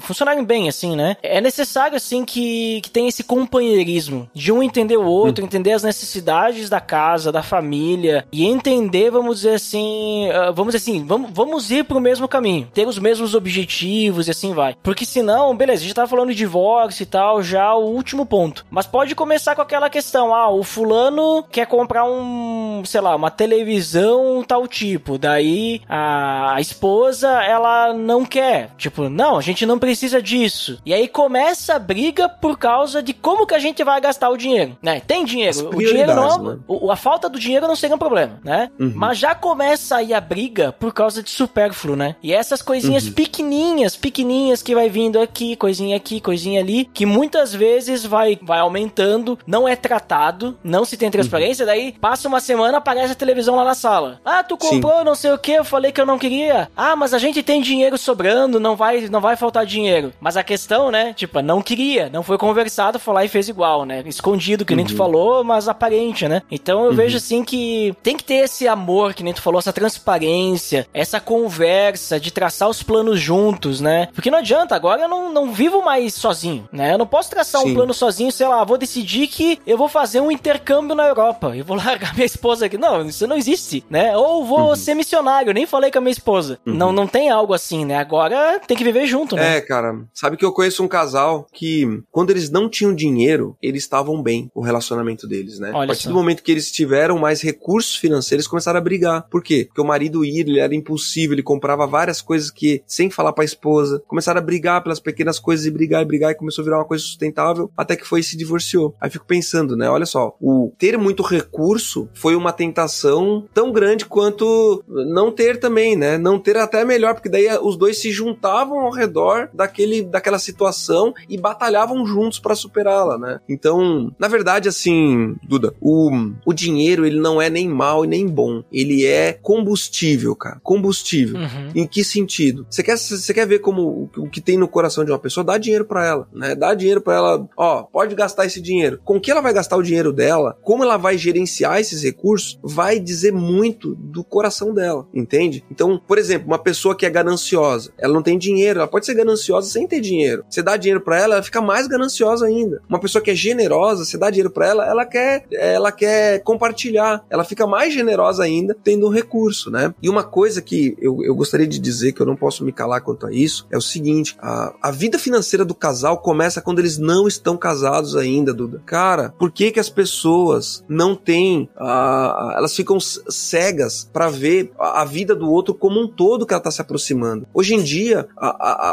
[0.00, 1.16] funcionarem bem, assim, né?
[1.22, 5.46] É necessário, assim, que, que tenha esse companheirismo de um entender o outro, hum.
[5.46, 10.90] entender as necessidades da casa, da família e entender, vamos dizer assim, uh, vamos dizer
[10.90, 14.76] assim, vamos, vamos ir pro mesmo caminho, ter os mesmos objetivos e assim vai.
[14.82, 18.64] Porque senão, beleza, a gente tá falando de divórcio e tal, já o último ponto.
[18.70, 23.30] Mas pode começar com aquela questão, ah, o fulano quer comprar um, sei lá, uma
[23.30, 29.78] televisão tal tipo, daí a, a esposa, ela não quer, tipo, não, a gente não
[29.78, 30.78] precisa disso.
[30.84, 34.36] E aí começa a briga por causa de como que a gente vai gastar o
[34.36, 35.00] dinheiro, né?
[35.00, 36.58] Tem dinheiro, o dinheiro não, né?
[36.66, 38.70] o, a falta do dinheiro não seria um problema, né?
[38.78, 38.92] Uhum.
[38.94, 42.16] Mas já começa aí a briga por causa de supérfluo, né?
[42.22, 43.12] E essas coisinhas uhum.
[43.12, 48.60] pequenininhas, pequenininhas que vai vindo aqui, coisinha aqui, coisinha ali, que muitas vezes vai, vai
[48.60, 51.66] aumentando, não é tratado, não se tem transparência, uhum.
[51.66, 54.20] daí passa uma semana, aparece a televisão lá na sala.
[54.24, 55.04] Ah, tu comprou Sim.
[55.04, 56.70] não sei o que, eu falei que eu não queria.
[56.76, 60.12] Ah, mas a gente tem dinheiro sobrando, não vai, não vai faltar dinheiro.
[60.20, 63.84] Mas a questão, né, tipo, não queria, não foi conversado, foi lá e fez igual,
[63.84, 64.02] né?
[64.06, 64.96] Escondido, que nem tu uhum.
[64.96, 66.42] falou, mas aparente, né?
[66.50, 66.96] Então eu uhum.
[66.96, 71.20] vejo assim que tem que ter esse amor, que nem tu falou, essa transparência, essa
[71.20, 74.08] conversa de traçar os planos juntos, né?
[74.14, 76.94] Porque não adianta, agora eu não, não vivo mais sozinho, né?
[76.94, 77.70] Eu não posso traçar Sim.
[77.70, 81.56] um plano sozinho, sei lá, vou decidir que eu vou fazer um intercâmbio na Europa
[81.56, 82.78] e vou largar minha esposa aqui.
[82.78, 84.16] Não, isso não existe, né?
[84.16, 84.76] Ou vou uhum.
[84.76, 86.58] ser missionário, nem falei com a minha esposa.
[86.66, 86.74] Uhum.
[86.74, 87.96] Não, não tem algo assim, né?
[87.96, 89.56] Agora tem que viver junto, né?
[89.56, 93.82] É, cara, sabe que eu conheço um casal que, quando eles não tinham dinheiro, eles
[93.82, 95.70] estavam bem, o relacionamento deles, né?
[95.72, 96.08] Olha a partir só.
[96.10, 99.26] do momento que eles tiveram mais recursos financeiros, eles começaram a brigar.
[99.30, 99.64] Por quê?
[99.66, 103.44] Porque o marido ia, ele era impulsivo, ele comprava várias coisas que, sem falar pra
[103.44, 103.59] esposa,
[104.06, 106.84] começaram a brigar pelas pequenas coisas e brigar e brigar e começou a virar uma
[106.84, 108.94] coisa sustentável, até que foi e se divorciou.
[109.00, 109.88] Aí fico pensando, né?
[109.88, 115.96] Olha só, o ter muito recurso foi uma tentação tão grande quanto não ter também,
[115.96, 116.18] né?
[116.18, 121.14] Não ter até melhor, porque daí os dois se juntavam ao redor daquele, daquela situação
[121.28, 123.40] e batalhavam juntos para superá-la, né?
[123.48, 126.10] Então, na verdade, assim, Duda, o,
[126.44, 128.62] o dinheiro ele não é nem mal e nem bom.
[128.72, 130.60] Ele é combustível, cara.
[130.62, 131.40] Combustível.
[131.40, 131.70] Uhum.
[131.74, 132.66] Em que sentido?
[132.70, 135.44] Você quer, você quer ver como o, que tem no coração de uma pessoa?
[135.44, 136.54] Dá dinheiro para ela, né?
[136.54, 137.48] Dá dinheiro para ela.
[137.56, 139.00] Ó, pode gastar esse dinheiro.
[139.04, 140.56] Com que ela vai gastar o dinheiro dela?
[140.62, 142.58] Como ela vai gerenciar esses recursos?
[142.62, 145.64] Vai dizer muito do coração dela, entende?
[145.70, 149.14] Então, por exemplo, uma pessoa que é gananciosa, ela não tem dinheiro, ela pode ser
[149.14, 150.44] gananciosa sem ter dinheiro.
[150.48, 152.80] Você dá dinheiro para ela, ela fica mais gananciosa ainda.
[152.88, 157.24] Uma pessoa que é generosa, você dá dinheiro para ela, ela quer, ela quer compartilhar.
[157.28, 159.92] Ela fica mais generosa ainda tendo um recurso, né?
[160.02, 163.00] E uma coisa que eu, eu gostaria de dizer que eu não posso me calar
[163.00, 163.39] quanto a isso
[163.70, 168.16] é o seguinte: a, a vida financeira do casal começa quando eles não estão casados
[168.16, 168.82] ainda, Duda.
[168.84, 175.04] Cara, por que que as pessoas não têm, a, elas ficam cegas para ver a,
[175.04, 177.46] vida do outro como um todo que ela tá se aproximando.
[177.52, 178.28] Hoje em dia,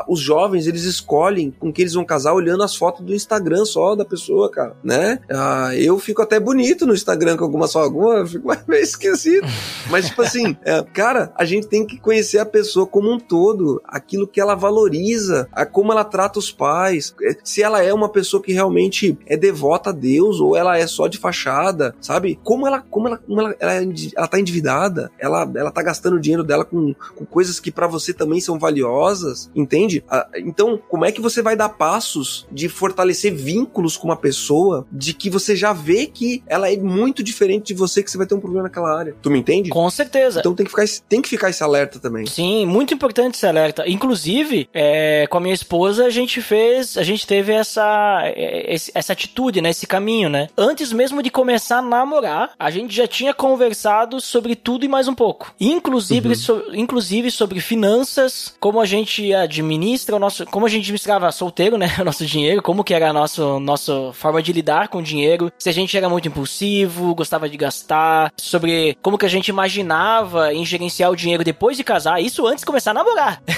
[0.08, 3.96] os jovens, eles escolhem com que eles vão casar olhando as fotos do Instagram só
[3.96, 5.20] da pessoa, cara, né?
[5.30, 9.48] Ah, eu fico até bonito no Instagram com alguma só alguma, eu fico meio esquisito.
[9.90, 13.82] Mas, tipo assim, é, cara, a gente tem que conhecer a pessoa como um todo,
[13.86, 18.10] aquilo que ela valoriza, a como ela trata os pais, é, se ela é uma
[18.10, 22.40] pessoa que realmente é devota a Deus ou ela é só de fachada, sabe?
[22.44, 26.16] Como ela, como ela, como ela, ela, é ela tá endividada, ela, ela tá gastando
[26.16, 30.04] o dinheiro dela com, com coisas que para você também são valiosas, entende?
[30.38, 35.14] Então, como é que você vai dar passos de fortalecer vínculos com uma pessoa de
[35.14, 38.36] que você já vê que ela é muito diferente de você, que você vai ter
[38.36, 39.16] um problema naquela área?
[39.22, 39.70] Tu me entende?
[39.70, 40.40] Com certeza.
[40.40, 42.26] Então tem que ficar, tem que ficar esse alerta também.
[42.26, 43.88] Sim, muito importante esse alerta.
[43.88, 44.27] Inclusive,
[44.74, 49.62] é, com a minha esposa, a gente fez, a gente teve essa, é, essa atitude,
[49.62, 49.70] né?
[49.70, 50.48] Esse caminho, né?
[50.58, 55.08] Antes mesmo de começar a namorar, a gente já tinha conversado sobre tudo e mais
[55.08, 55.54] um pouco.
[55.60, 56.36] Inclusive, uhum.
[56.36, 61.78] so, inclusive sobre finanças, como a gente administra o nosso, como a gente administrava solteiro,
[61.78, 61.88] né?
[62.00, 65.52] O nosso dinheiro, como que era a nossa, nossa forma de lidar com o dinheiro,
[65.58, 70.54] se a gente era muito impulsivo, gostava de gastar, sobre como que a gente imaginava
[70.54, 73.42] em gerenciar o dinheiro depois de casar, isso antes de começar a namorar.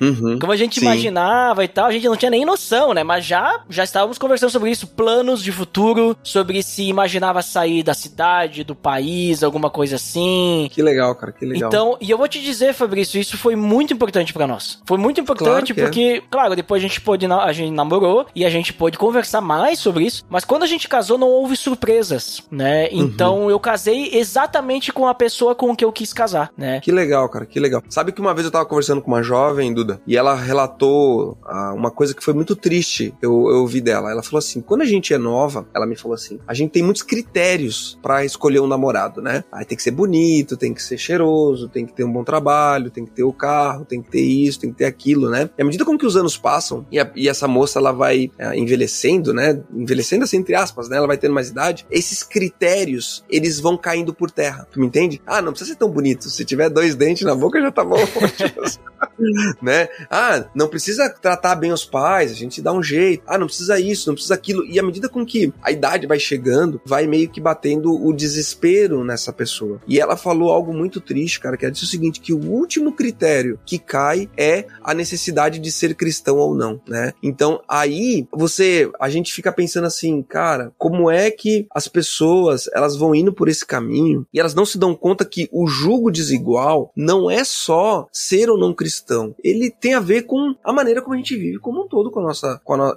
[0.00, 0.86] Uhum, como a gente sim.
[0.86, 3.02] imaginava e tal, a gente não tinha nem noção, né?
[3.02, 7.94] Mas já, já estávamos conversando sobre isso, planos de futuro, sobre se imaginava sair da
[7.94, 10.68] cidade, do país, alguma coisa assim.
[10.72, 11.68] Que legal, cara, que legal.
[11.68, 14.80] Então, e eu vou te dizer, Fabrício, isso foi muito importante para nós.
[14.86, 15.84] Foi muito importante claro é.
[15.84, 16.30] porque, é.
[16.30, 20.04] claro, depois a gente pôde, a gente namorou e a gente pôde conversar mais sobre
[20.04, 22.88] isso, mas quando a gente casou não houve surpresas, né?
[22.92, 23.00] Uhum.
[23.00, 23.50] Então uhum.
[23.50, 26.80] eu casei exatamente com a pessoa com que eu quis casar, né?
[26.80, 27.82] Que legal, cara, que legal.
[27.88, 31.72] Sabe que uma vez eu tava conversando com uma jovem, Duda, e ela relatou ah,
[31.74, 34.10] uma coisa que foi muito triste, eu, eu ouvi dela.
[34.10, 36.82] Ela falou assim: quando a gente é nova, ela me falou assim, a gente tem
[36.82, 39.44] muitos critérios para escolher um namorado, né?
[39.52, 42.90] Aí tem que ser bonito, tem que ser cheiroso, tem que ter um bom trabalho,
[42.90, 45.50] tem que ter o carro, tem que ter isso, tem que ter aquilo, né?
[45.56, 48.30] E à medida com que os anos passam e, a, e essa moça ela vai
[48.38, 49.60] é, envelhecendo, né?
[49.72, 50.96] Envelhecendo assim, entre aspas, né?
[50.96, 54.66] Ela vai tendo mais idade, esses critérios, eles vão caindo por terra.
[54.70, 55.20] Tu me entende?
[55.26, 56.28] Ah, não precisa ser tão bonito.
[56.28, 57.96] Se tiver dois dentes na boca, já tá bom.
[59.62, 59.88] né?
[60.10, 63.22] Ah, não precisa tratar bem os pais, a gente dá um jeito.
[63.26, 64.64] Ah, não precisa isso, não precisa aquilo.
[64.66, 69.04] E à medida com que a idade vai chegando, vai meio que batendo o desespero
[69.04, 69.80] nessa pessoa.
[69.86, 72.92] E ela falou algo muito triste, cara, que ela disse o seguinte, que o último
[72.92, 77.12] critério que cai é a necessidade de ser cristão ou não, né?
[77.22, 82.96] Então, aí você, a gente fica pensando assim, cara, como é que as pessoas, elas
[82.96, 86.92] vão indo por esse caminho e elas não se dão conta que o jugo desigual
[86.96, 89.34] não é só ser ou não cristão.
[89.42, 92.20] Ele tem a ver com a maneira como a gente vive como um todo com
[92.20, 92.94] a nossa, com, a no,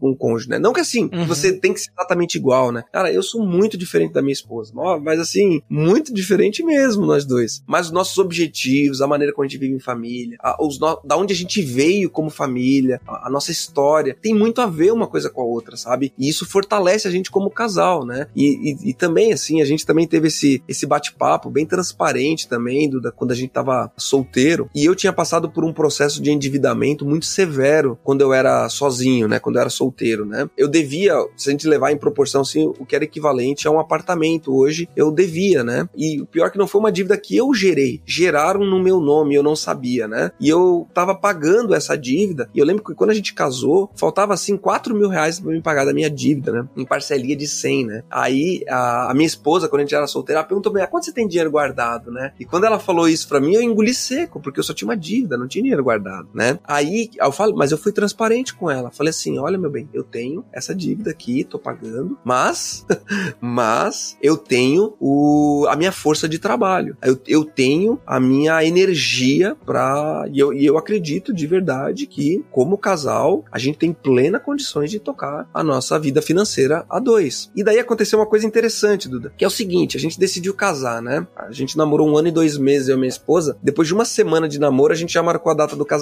[0.00, 0.58] com o cônjuge, né?
[0.58, 1.26] Não que assim, uhum.
[1.26, 2.82] você tem que ser exatamente igual, né?
[2.92, 7.62] Cara, eu sou muito diferente da minha esposa, mas assim, muito diferente mesmo nós dois.
[7.68, 11.00] Mas os nossos objetivos, a maneira como a gente vive em família, a, os no,
[11.04, 14.92] da onde a gente veio como família, a, a, nossa história, tem muito a ver
[14.92, 16.12] uma coisa com a outra, sabe?
[16.18, 18.26] E isso fortalece a gente como casal, né?
[18.34, 22.90] E, e, e também, assim, a gente também teve esse, esse bate-papo bem transparente também,
[22.90, 24.68] do, da, quando a gente tava solteiro.
[24.74, 29.28] E eu tinha passado por um processo de endividamento muito severo quando eu era sozinho,
[29.28, 29.38] né?
[29.38, 30.48] Quando eu era solteiro, né?
[30.56, 33.78] Eu devia, se a gente levar em proporção, assim, o que era equivalente a um
[33.78, 35.88] apartamento hoje, eu devia, né?
[35.96, 38.00] E o pior é que não foi uma dívida que eu gerei.
[38.04, 40.30] Geraram no meu nome, eu não sabia, né?
[40.40, 42.48] E eu tava pagando essa dívida.
[42.54, 45.60] E eu lembro que quando a gente casou, faltava assim 4 mil reais pra me
[45.60, 46.68] pagar da minha dívida, né?
[46.76, 48.02] Em parcelia de 100, né?
[48.10, 51.12] Aí a, a minha esposa, quando a gente era solteira, ela perguntou bem, quanto você
[51.12, 52.32] tem dinheiro guardado, né?
[52.38, 54.96] E quando ela falou isso pra mim, eu engoli seco, porque eu só tinha uma
[54.96, 56.58] dívida, não tinha dinheiro guardado, né?
[56.64, 58.90] Aí eu falo, mas eu fui transparente com ela.
[58.90, 62.86] Falei assim: olha, meu bem, eu tenho essa dívida aqui, tô pagando, mas,
[63.40, 66.96] mas eu tenho o, a minha força de trabalho.
[67.02, 70.26] Eu, eu tenho a minha energia pra.
[70.32, 74.90] E eu, e eu acredito de verdade que, como casal, a gente tem plena condições
[74.90, 77.50] de tocar a nossa vida financeira a dois.
[77.54, 81.02] E daí aconteceu uma coisa interessante, Duda, que é o seguinte: a gente decidiu casar,
[81.02, 81.26] né?
[81.36, 83.56] A gente namorou um ano e dois meses, eu e minha esposa.
[83.62, 85.93] Depois de uma semana de namoro, a gente já marcou a data do casamento.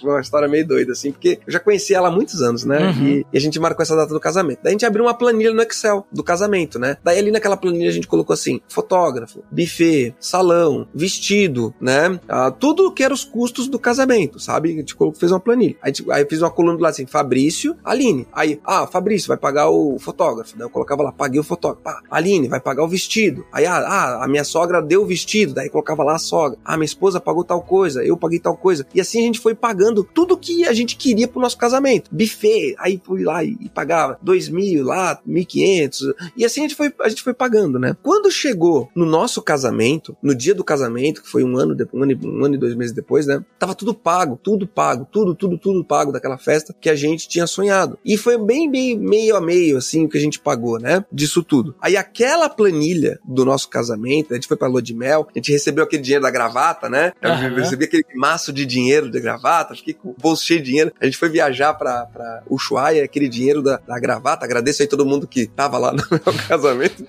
[0.00, 2.78] Foi uma história meio doida, assim, porque eu já conhecia ela há muitos anos, né?
[2.78, 3.06] Uhum.
[3.06, 4.60] E, e, a gente marcou essa data do casamento.
[4.62, 6.96] Daí a gente abriu uma planilha no Excel do casamento, né?
[7.02, 12.18] Daí ali naquela planilha a gente colocou assim: fotógrafo, buffet, salão, vestido, né?
[12.28, 14.72] Ah, tudo que era os custos do casamento, sabe?
[14.72, 15.76] A gente fez uma planilha.
[15.82, 18.26] A gente, aí fez uma coluna lado assim: Fabrício, Aline.
[18.32, 20.56] Aí, ah, Fabrício vai pagar o fotógrafo.
[20.56, 21.82] Daí eu colocava lá, paguei o fotógrafo.
[21.88, 23.44] Ah, Aline vai pagar o vestido.
[23.52, 25.54] Aí, ah, ah, a minha sogra deu o vestido.
[25.54, 26.58] Daí colocava lá a sogra.
[26.64, 28.04] Ah, minha esposa pagou tal coisa.
[28.04, 28.86] Eu paguei tal coisa.
[28.94, 32.10] E assim a gente foi pagando tudo que a gente queria pro nosso casamento.
[32.12, 36.12] Buffet, aí fui lá e, pagava dois mil lá, mil quinhentos.
[36.36, 37.96] E assim a gente, foi, a gente foi pagando, né?
[38.02, 42.18] Quando chegou no nosso casamento, no dia do casamento, que foi um ano, um ano,
[42.24, 43.42] um ano e dois meses depois, né?
[43.58, 47.46] Tava tudo pago, tudo pago, tudo, tudo, tudo pago daquela festa que a gente tinha
[47.46, 47.98] sonhado.
[48.04, 51.04] E foi bem, bem meio a meio, assim, o que a gente pagou, né?
[51.12, 51.74] Disso tudo.
[51.80, 55.52] Aí aquela planilha do nosso casamento, a gente foi pra lua de mel, a gente
[55.52, 57.12] recebeu aquele dinheiro da gravata, né?
[57.20, 57.54] Eu Aham.
[57.56, 60.92] recebi aquele maço de dinheiro de gravata, fiquei com o bolso cheio de dinheiro.
[61.00, 64.44] A gente foi viajar pra, pra Ushuaia, aquele dinheiro da, da gravata.
[64.44, 67.04] Agradeço aí todo mundo que tava lá no meu casamento.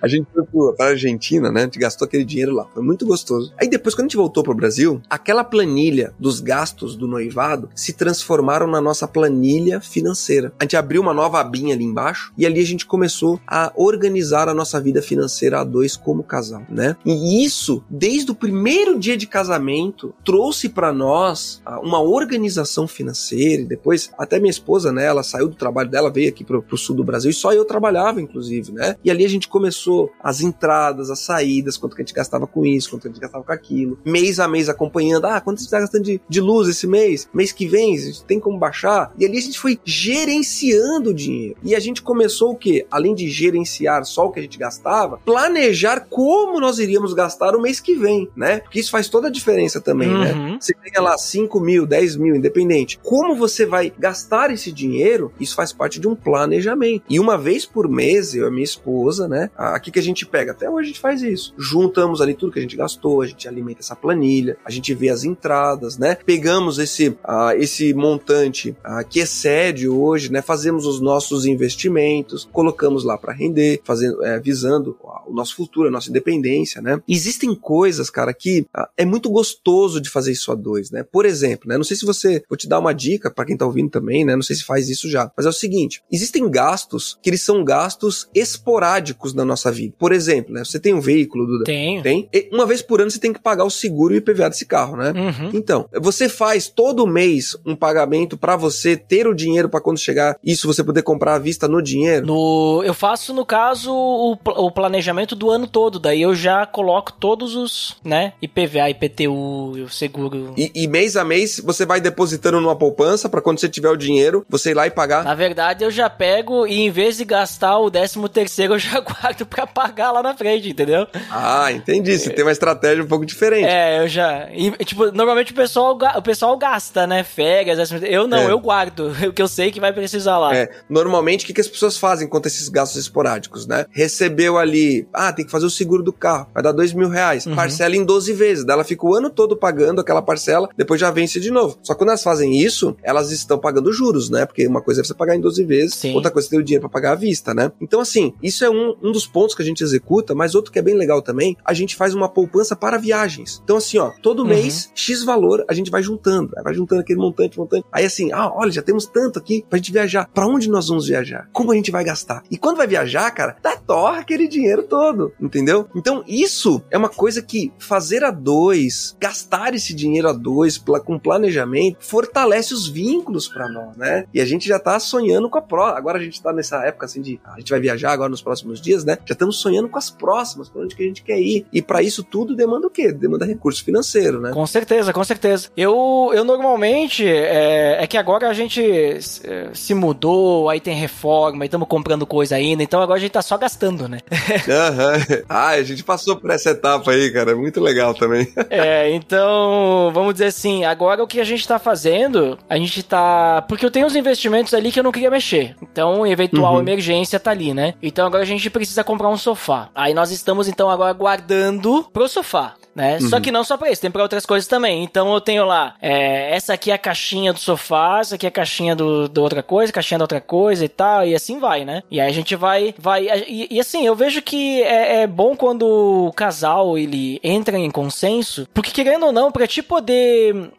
[0.00, 1.62] A gente foi pro, pra Argentina, né?
[1.62, 2.66] A gente gastou aquele dinheiro lá.
[2.72, 3.52] Foi muito gostoso.
[3.60, 7.92] Aí depois, quando a gente voltou pro Brasil, aquela planilha dos gastos do noivado se
[7.92, 10.52] transformaram na nossa planilha financeira.
[10.58, 14.48] A gente abriu uma nova abinha ali embaixo e ali a gente começou a organizar
[14.48, 16.96] a nossa vida financeira a dois como casal, né?
[17.04, 23.62] E isso, desde o primeiro dia de casamento, trouxe pra nós uma organização financeira.
[23.62, 25.04] E depois, até minha esposa, né?
[25.04, 27.64] Ela saiu do trabalho dela, veio aqui pro, pro sul do Brasil e só eu
[27.64, 28.96] trabalhava, inclusive, né?
[29.04, 32.66] E ali a gente começou as entradas, as saídas, quanto que a gente gastava com
[32.66, 35.26] isso, quanto que a gente gastava com aquilo, mês a mês acompanhando.
[35.26, 37.28] Ah, quanto você está gastando de, de luz esse mês?
[37.32, 39.12] Mês que vem, a gente tem como baixar?
[39.16, 41.56] E ali a gente foi gerenciando o dinheiro.
[41.62, 42.84] E a gente começou o quê?
[42.90, 47.62] Além de gerenciar só o que a gente gastava, planejar como nós iríamos gastar o
[47.62, 48.58] mês que vem, né?
[48.58, 50.58] Porque isso faz toda a diferença também, né?
[50.74, 52.98] Você ganha lá 5 mil, 10 mil, independente.
[53.02, 57.04] Como você vai gastar esse dinheiro, isso faz parte de um planejamento.
[57.08, 59.50] E uma vez por mês, eu e minha esposa, né?
[59.56, 61.54] Aqui que a gente pega, até hoje a gente faz isso.
[61.58, 65.08] Juntamos ali tudo que a gente gastou, a gente alimenta essa planilha, a gente vê
[65.08, 66.16] as entradas, né?
[66.24, 70.42] Pegamos esse, ah, esse montante ah, que excede hoje, né?
[70.42, 74.96] Fazemos os nossos investimentos, colocamos lá para render, fazendo, é, visando
[75.26, 77.00] o nosso futuro, a nossa independência, né?
[77.08, 81.04] Existem coisas, cara, que ah, é muito gostoso de fazer isso a dois, né?
[81.04, 81.76] Por exemplo, né?
[81.76, 84.34] Não sei se você, vou te dar uma dica para quem tá ouvindo também, né?
[84.34, 87.64] Não sei se faz isso já, mas é o seguinte: existem gastos que eles são
[87.64, 89.94] gastos esporádicos na nossa vida.
[89.98, 90.64] Por exemplo, né?
[90.64, 91.64] Você tem um veículo, Duda?
[91.64, 92.02] Tenho.
[92.02, 92.28] Tem?
[92.32, 94.66] E uma vez por ano você tem que pagar o seguro e o IPVA desse
[94.66, 95.12] carro, né?
[95.12, 95.50] Uhum.
[95.52, 100.36] Então, você faz todo mês um pagamento para você ter o dinheiro para quando chegar
[100.44, 102.26] isso você poder comprar à vista no dinheiro?
[102.26, 105.98] No, eu faço, no caso, o, o planejamento do ano todo.
[105.98, 108.32] Daí eu já coloco todos os, né?
[108.42, 110.41] IPVA, IPTU, o seguro.
[110.56, 113.96] E, e mês a mês você vai depositando numa poupança para quando você tiver o
[113.96, 115.24] dinheiro, você ir lá e pagar.
[115.24, 119.00] Na verdade, eu já pego e em vez de gastar o 13 terceiro, eu já
[119.00, 121.06] guardo pra pagar lá na frente, entendeu?
[121.30, 122.18] Ah, entendi.
[122.18, 123.66] Você tem uma estratégia um pouco diferente.
[123.68, 124.48] É, eu já.
[124.52, 127.22] e, tipo, normalmente o pessoal, o pessoal gasta, né?
[127.24, 128.50] Férias, décimo- eu não, É.
[128.50, 129.12] eu guardo.
[129.32, 130.54] O que eu sei que vai precisar lá.
[130.54, 133.86] É, normalmente, o que, que as pessoas fazem quanto a esses gastos esporádicos, né?
[133.90, 137.46] Recebeu ali, ah, tem que fazer o seguro do carro, vai dar dois mil reais,
[137.46, 137.54] Uhum.
[137.54, 140.31] parcela em 12 vezes, daí ela fica o ano todo pagando aquela parcela,
[140.76, 141.78] depois já vence de novo.
[141.82, 144.46] Só que quando elas fazem isso, elas estão pagando juros, né?
[144.46, 146.14] Porque uma coisa é você pagar em 12 vezes, Sim.
[146.14, 147.70] outra coisa é ter o dinheiro pra pagar à vista, né?
[147.80, 150.78] Então, assim, isso é um, um dos pontos que a gente executa, mas outro que
[150.78, 153.60] é bem legal também, a gente faz uma poupança para viagens.
[153.64, 154.48] Então, assim, ó, todo Uhum.
[154.48, 157.84] mês, X valor, a gente vai juntando, aí vai juntando aquele montante, montante.
[157.92, 160.28] Aí, assim, ah, olha, já temos tanto aqui pra gente viajar.
[160.32, 161.48] Pra onde nós vamos viajar?
[161.52, 162.42] Como a gente vai gastar?
[162.50, 165.86] E quando vai viajar, cara, dá torra aquele dinheiro todo, entendeu?
[165.94, 171.18] Então, isso é uma coisa que fazer a dois, gastar esse dinheiro a dois com
[171.18, 174.24] planejamento, fortalece os vínculos pra nós, né?
[174.32, 175.98] E a gente já tá sonhando com a próxima.
[175.98, 178.80] Agora a gente tá nessa época assim de a gente vai viajar agora nos próximos
[178.80, 179.18] dias, né?
[179.24, 181.66] Já estamos sonhando com as próximas, pra onde que a gente quer ir.
[181.72, 183.12] E pra isso tudo demanda o quê?
[183.12, 184.50] Demanda recurso financeiro, né?
[184.52, 185.68] Com certeza, com certeza.
[185.76, 187.26] Eu, eu normalmente.
[187.26, 192.26] É, é que agora a gente é, se mudou, aí tem reforma, e estamos comprando
[192.26, 194.18] coisa ainda, então agora a gente tá só gastando, né?
[194.68, 195.42] Aham.
[195.48, 197.52] Ah, a gente passou por essa etapa aí, cara.
[197.52, 198.52] É muito legal também.
[198.70, 203.62] É, então, vamos dizer assim, agora o que a gente tá fazendo, a gente tá.
[203.68, 205.74] Porque eu tenho uns investimentos ali que eu não queria mexer.
[205.82, 206.80] Então, eventual Uhum.
[206.80, 207.94] emergência tá ali, né?
[208.02, 209.88] Então agora a gente precisa comprar um sofá.
[209.94, 212.74] Aí nós estamos, então, agora guardando pro sofá.
[212.94, 213.18] Né?
[213.20, 215.02] Só que não só pra isso, tem pra outras coisas também.
[215.02, 218.48] Então eu tenho lá, é, essa aqui é a caixinha do sofá, essa aqui é
[218.50, 221.86] a caixinha do, do outra coisa, caixinha da outra coisa e tal, e assim vai,
[221.86, 222.02] né?
[222.10, 225.56] E aí a gente vai, vai, e, e assim, eu vejo que é, é bom
[225.56, 230.01] quando o casal, ele entra em consenso, porque querendo ou não, pra te poder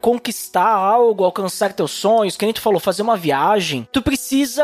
[0.01, 4.63] conquistar algo, alcançar teus sonhos, que nem tu falou, fazer uma viagem, tu precisa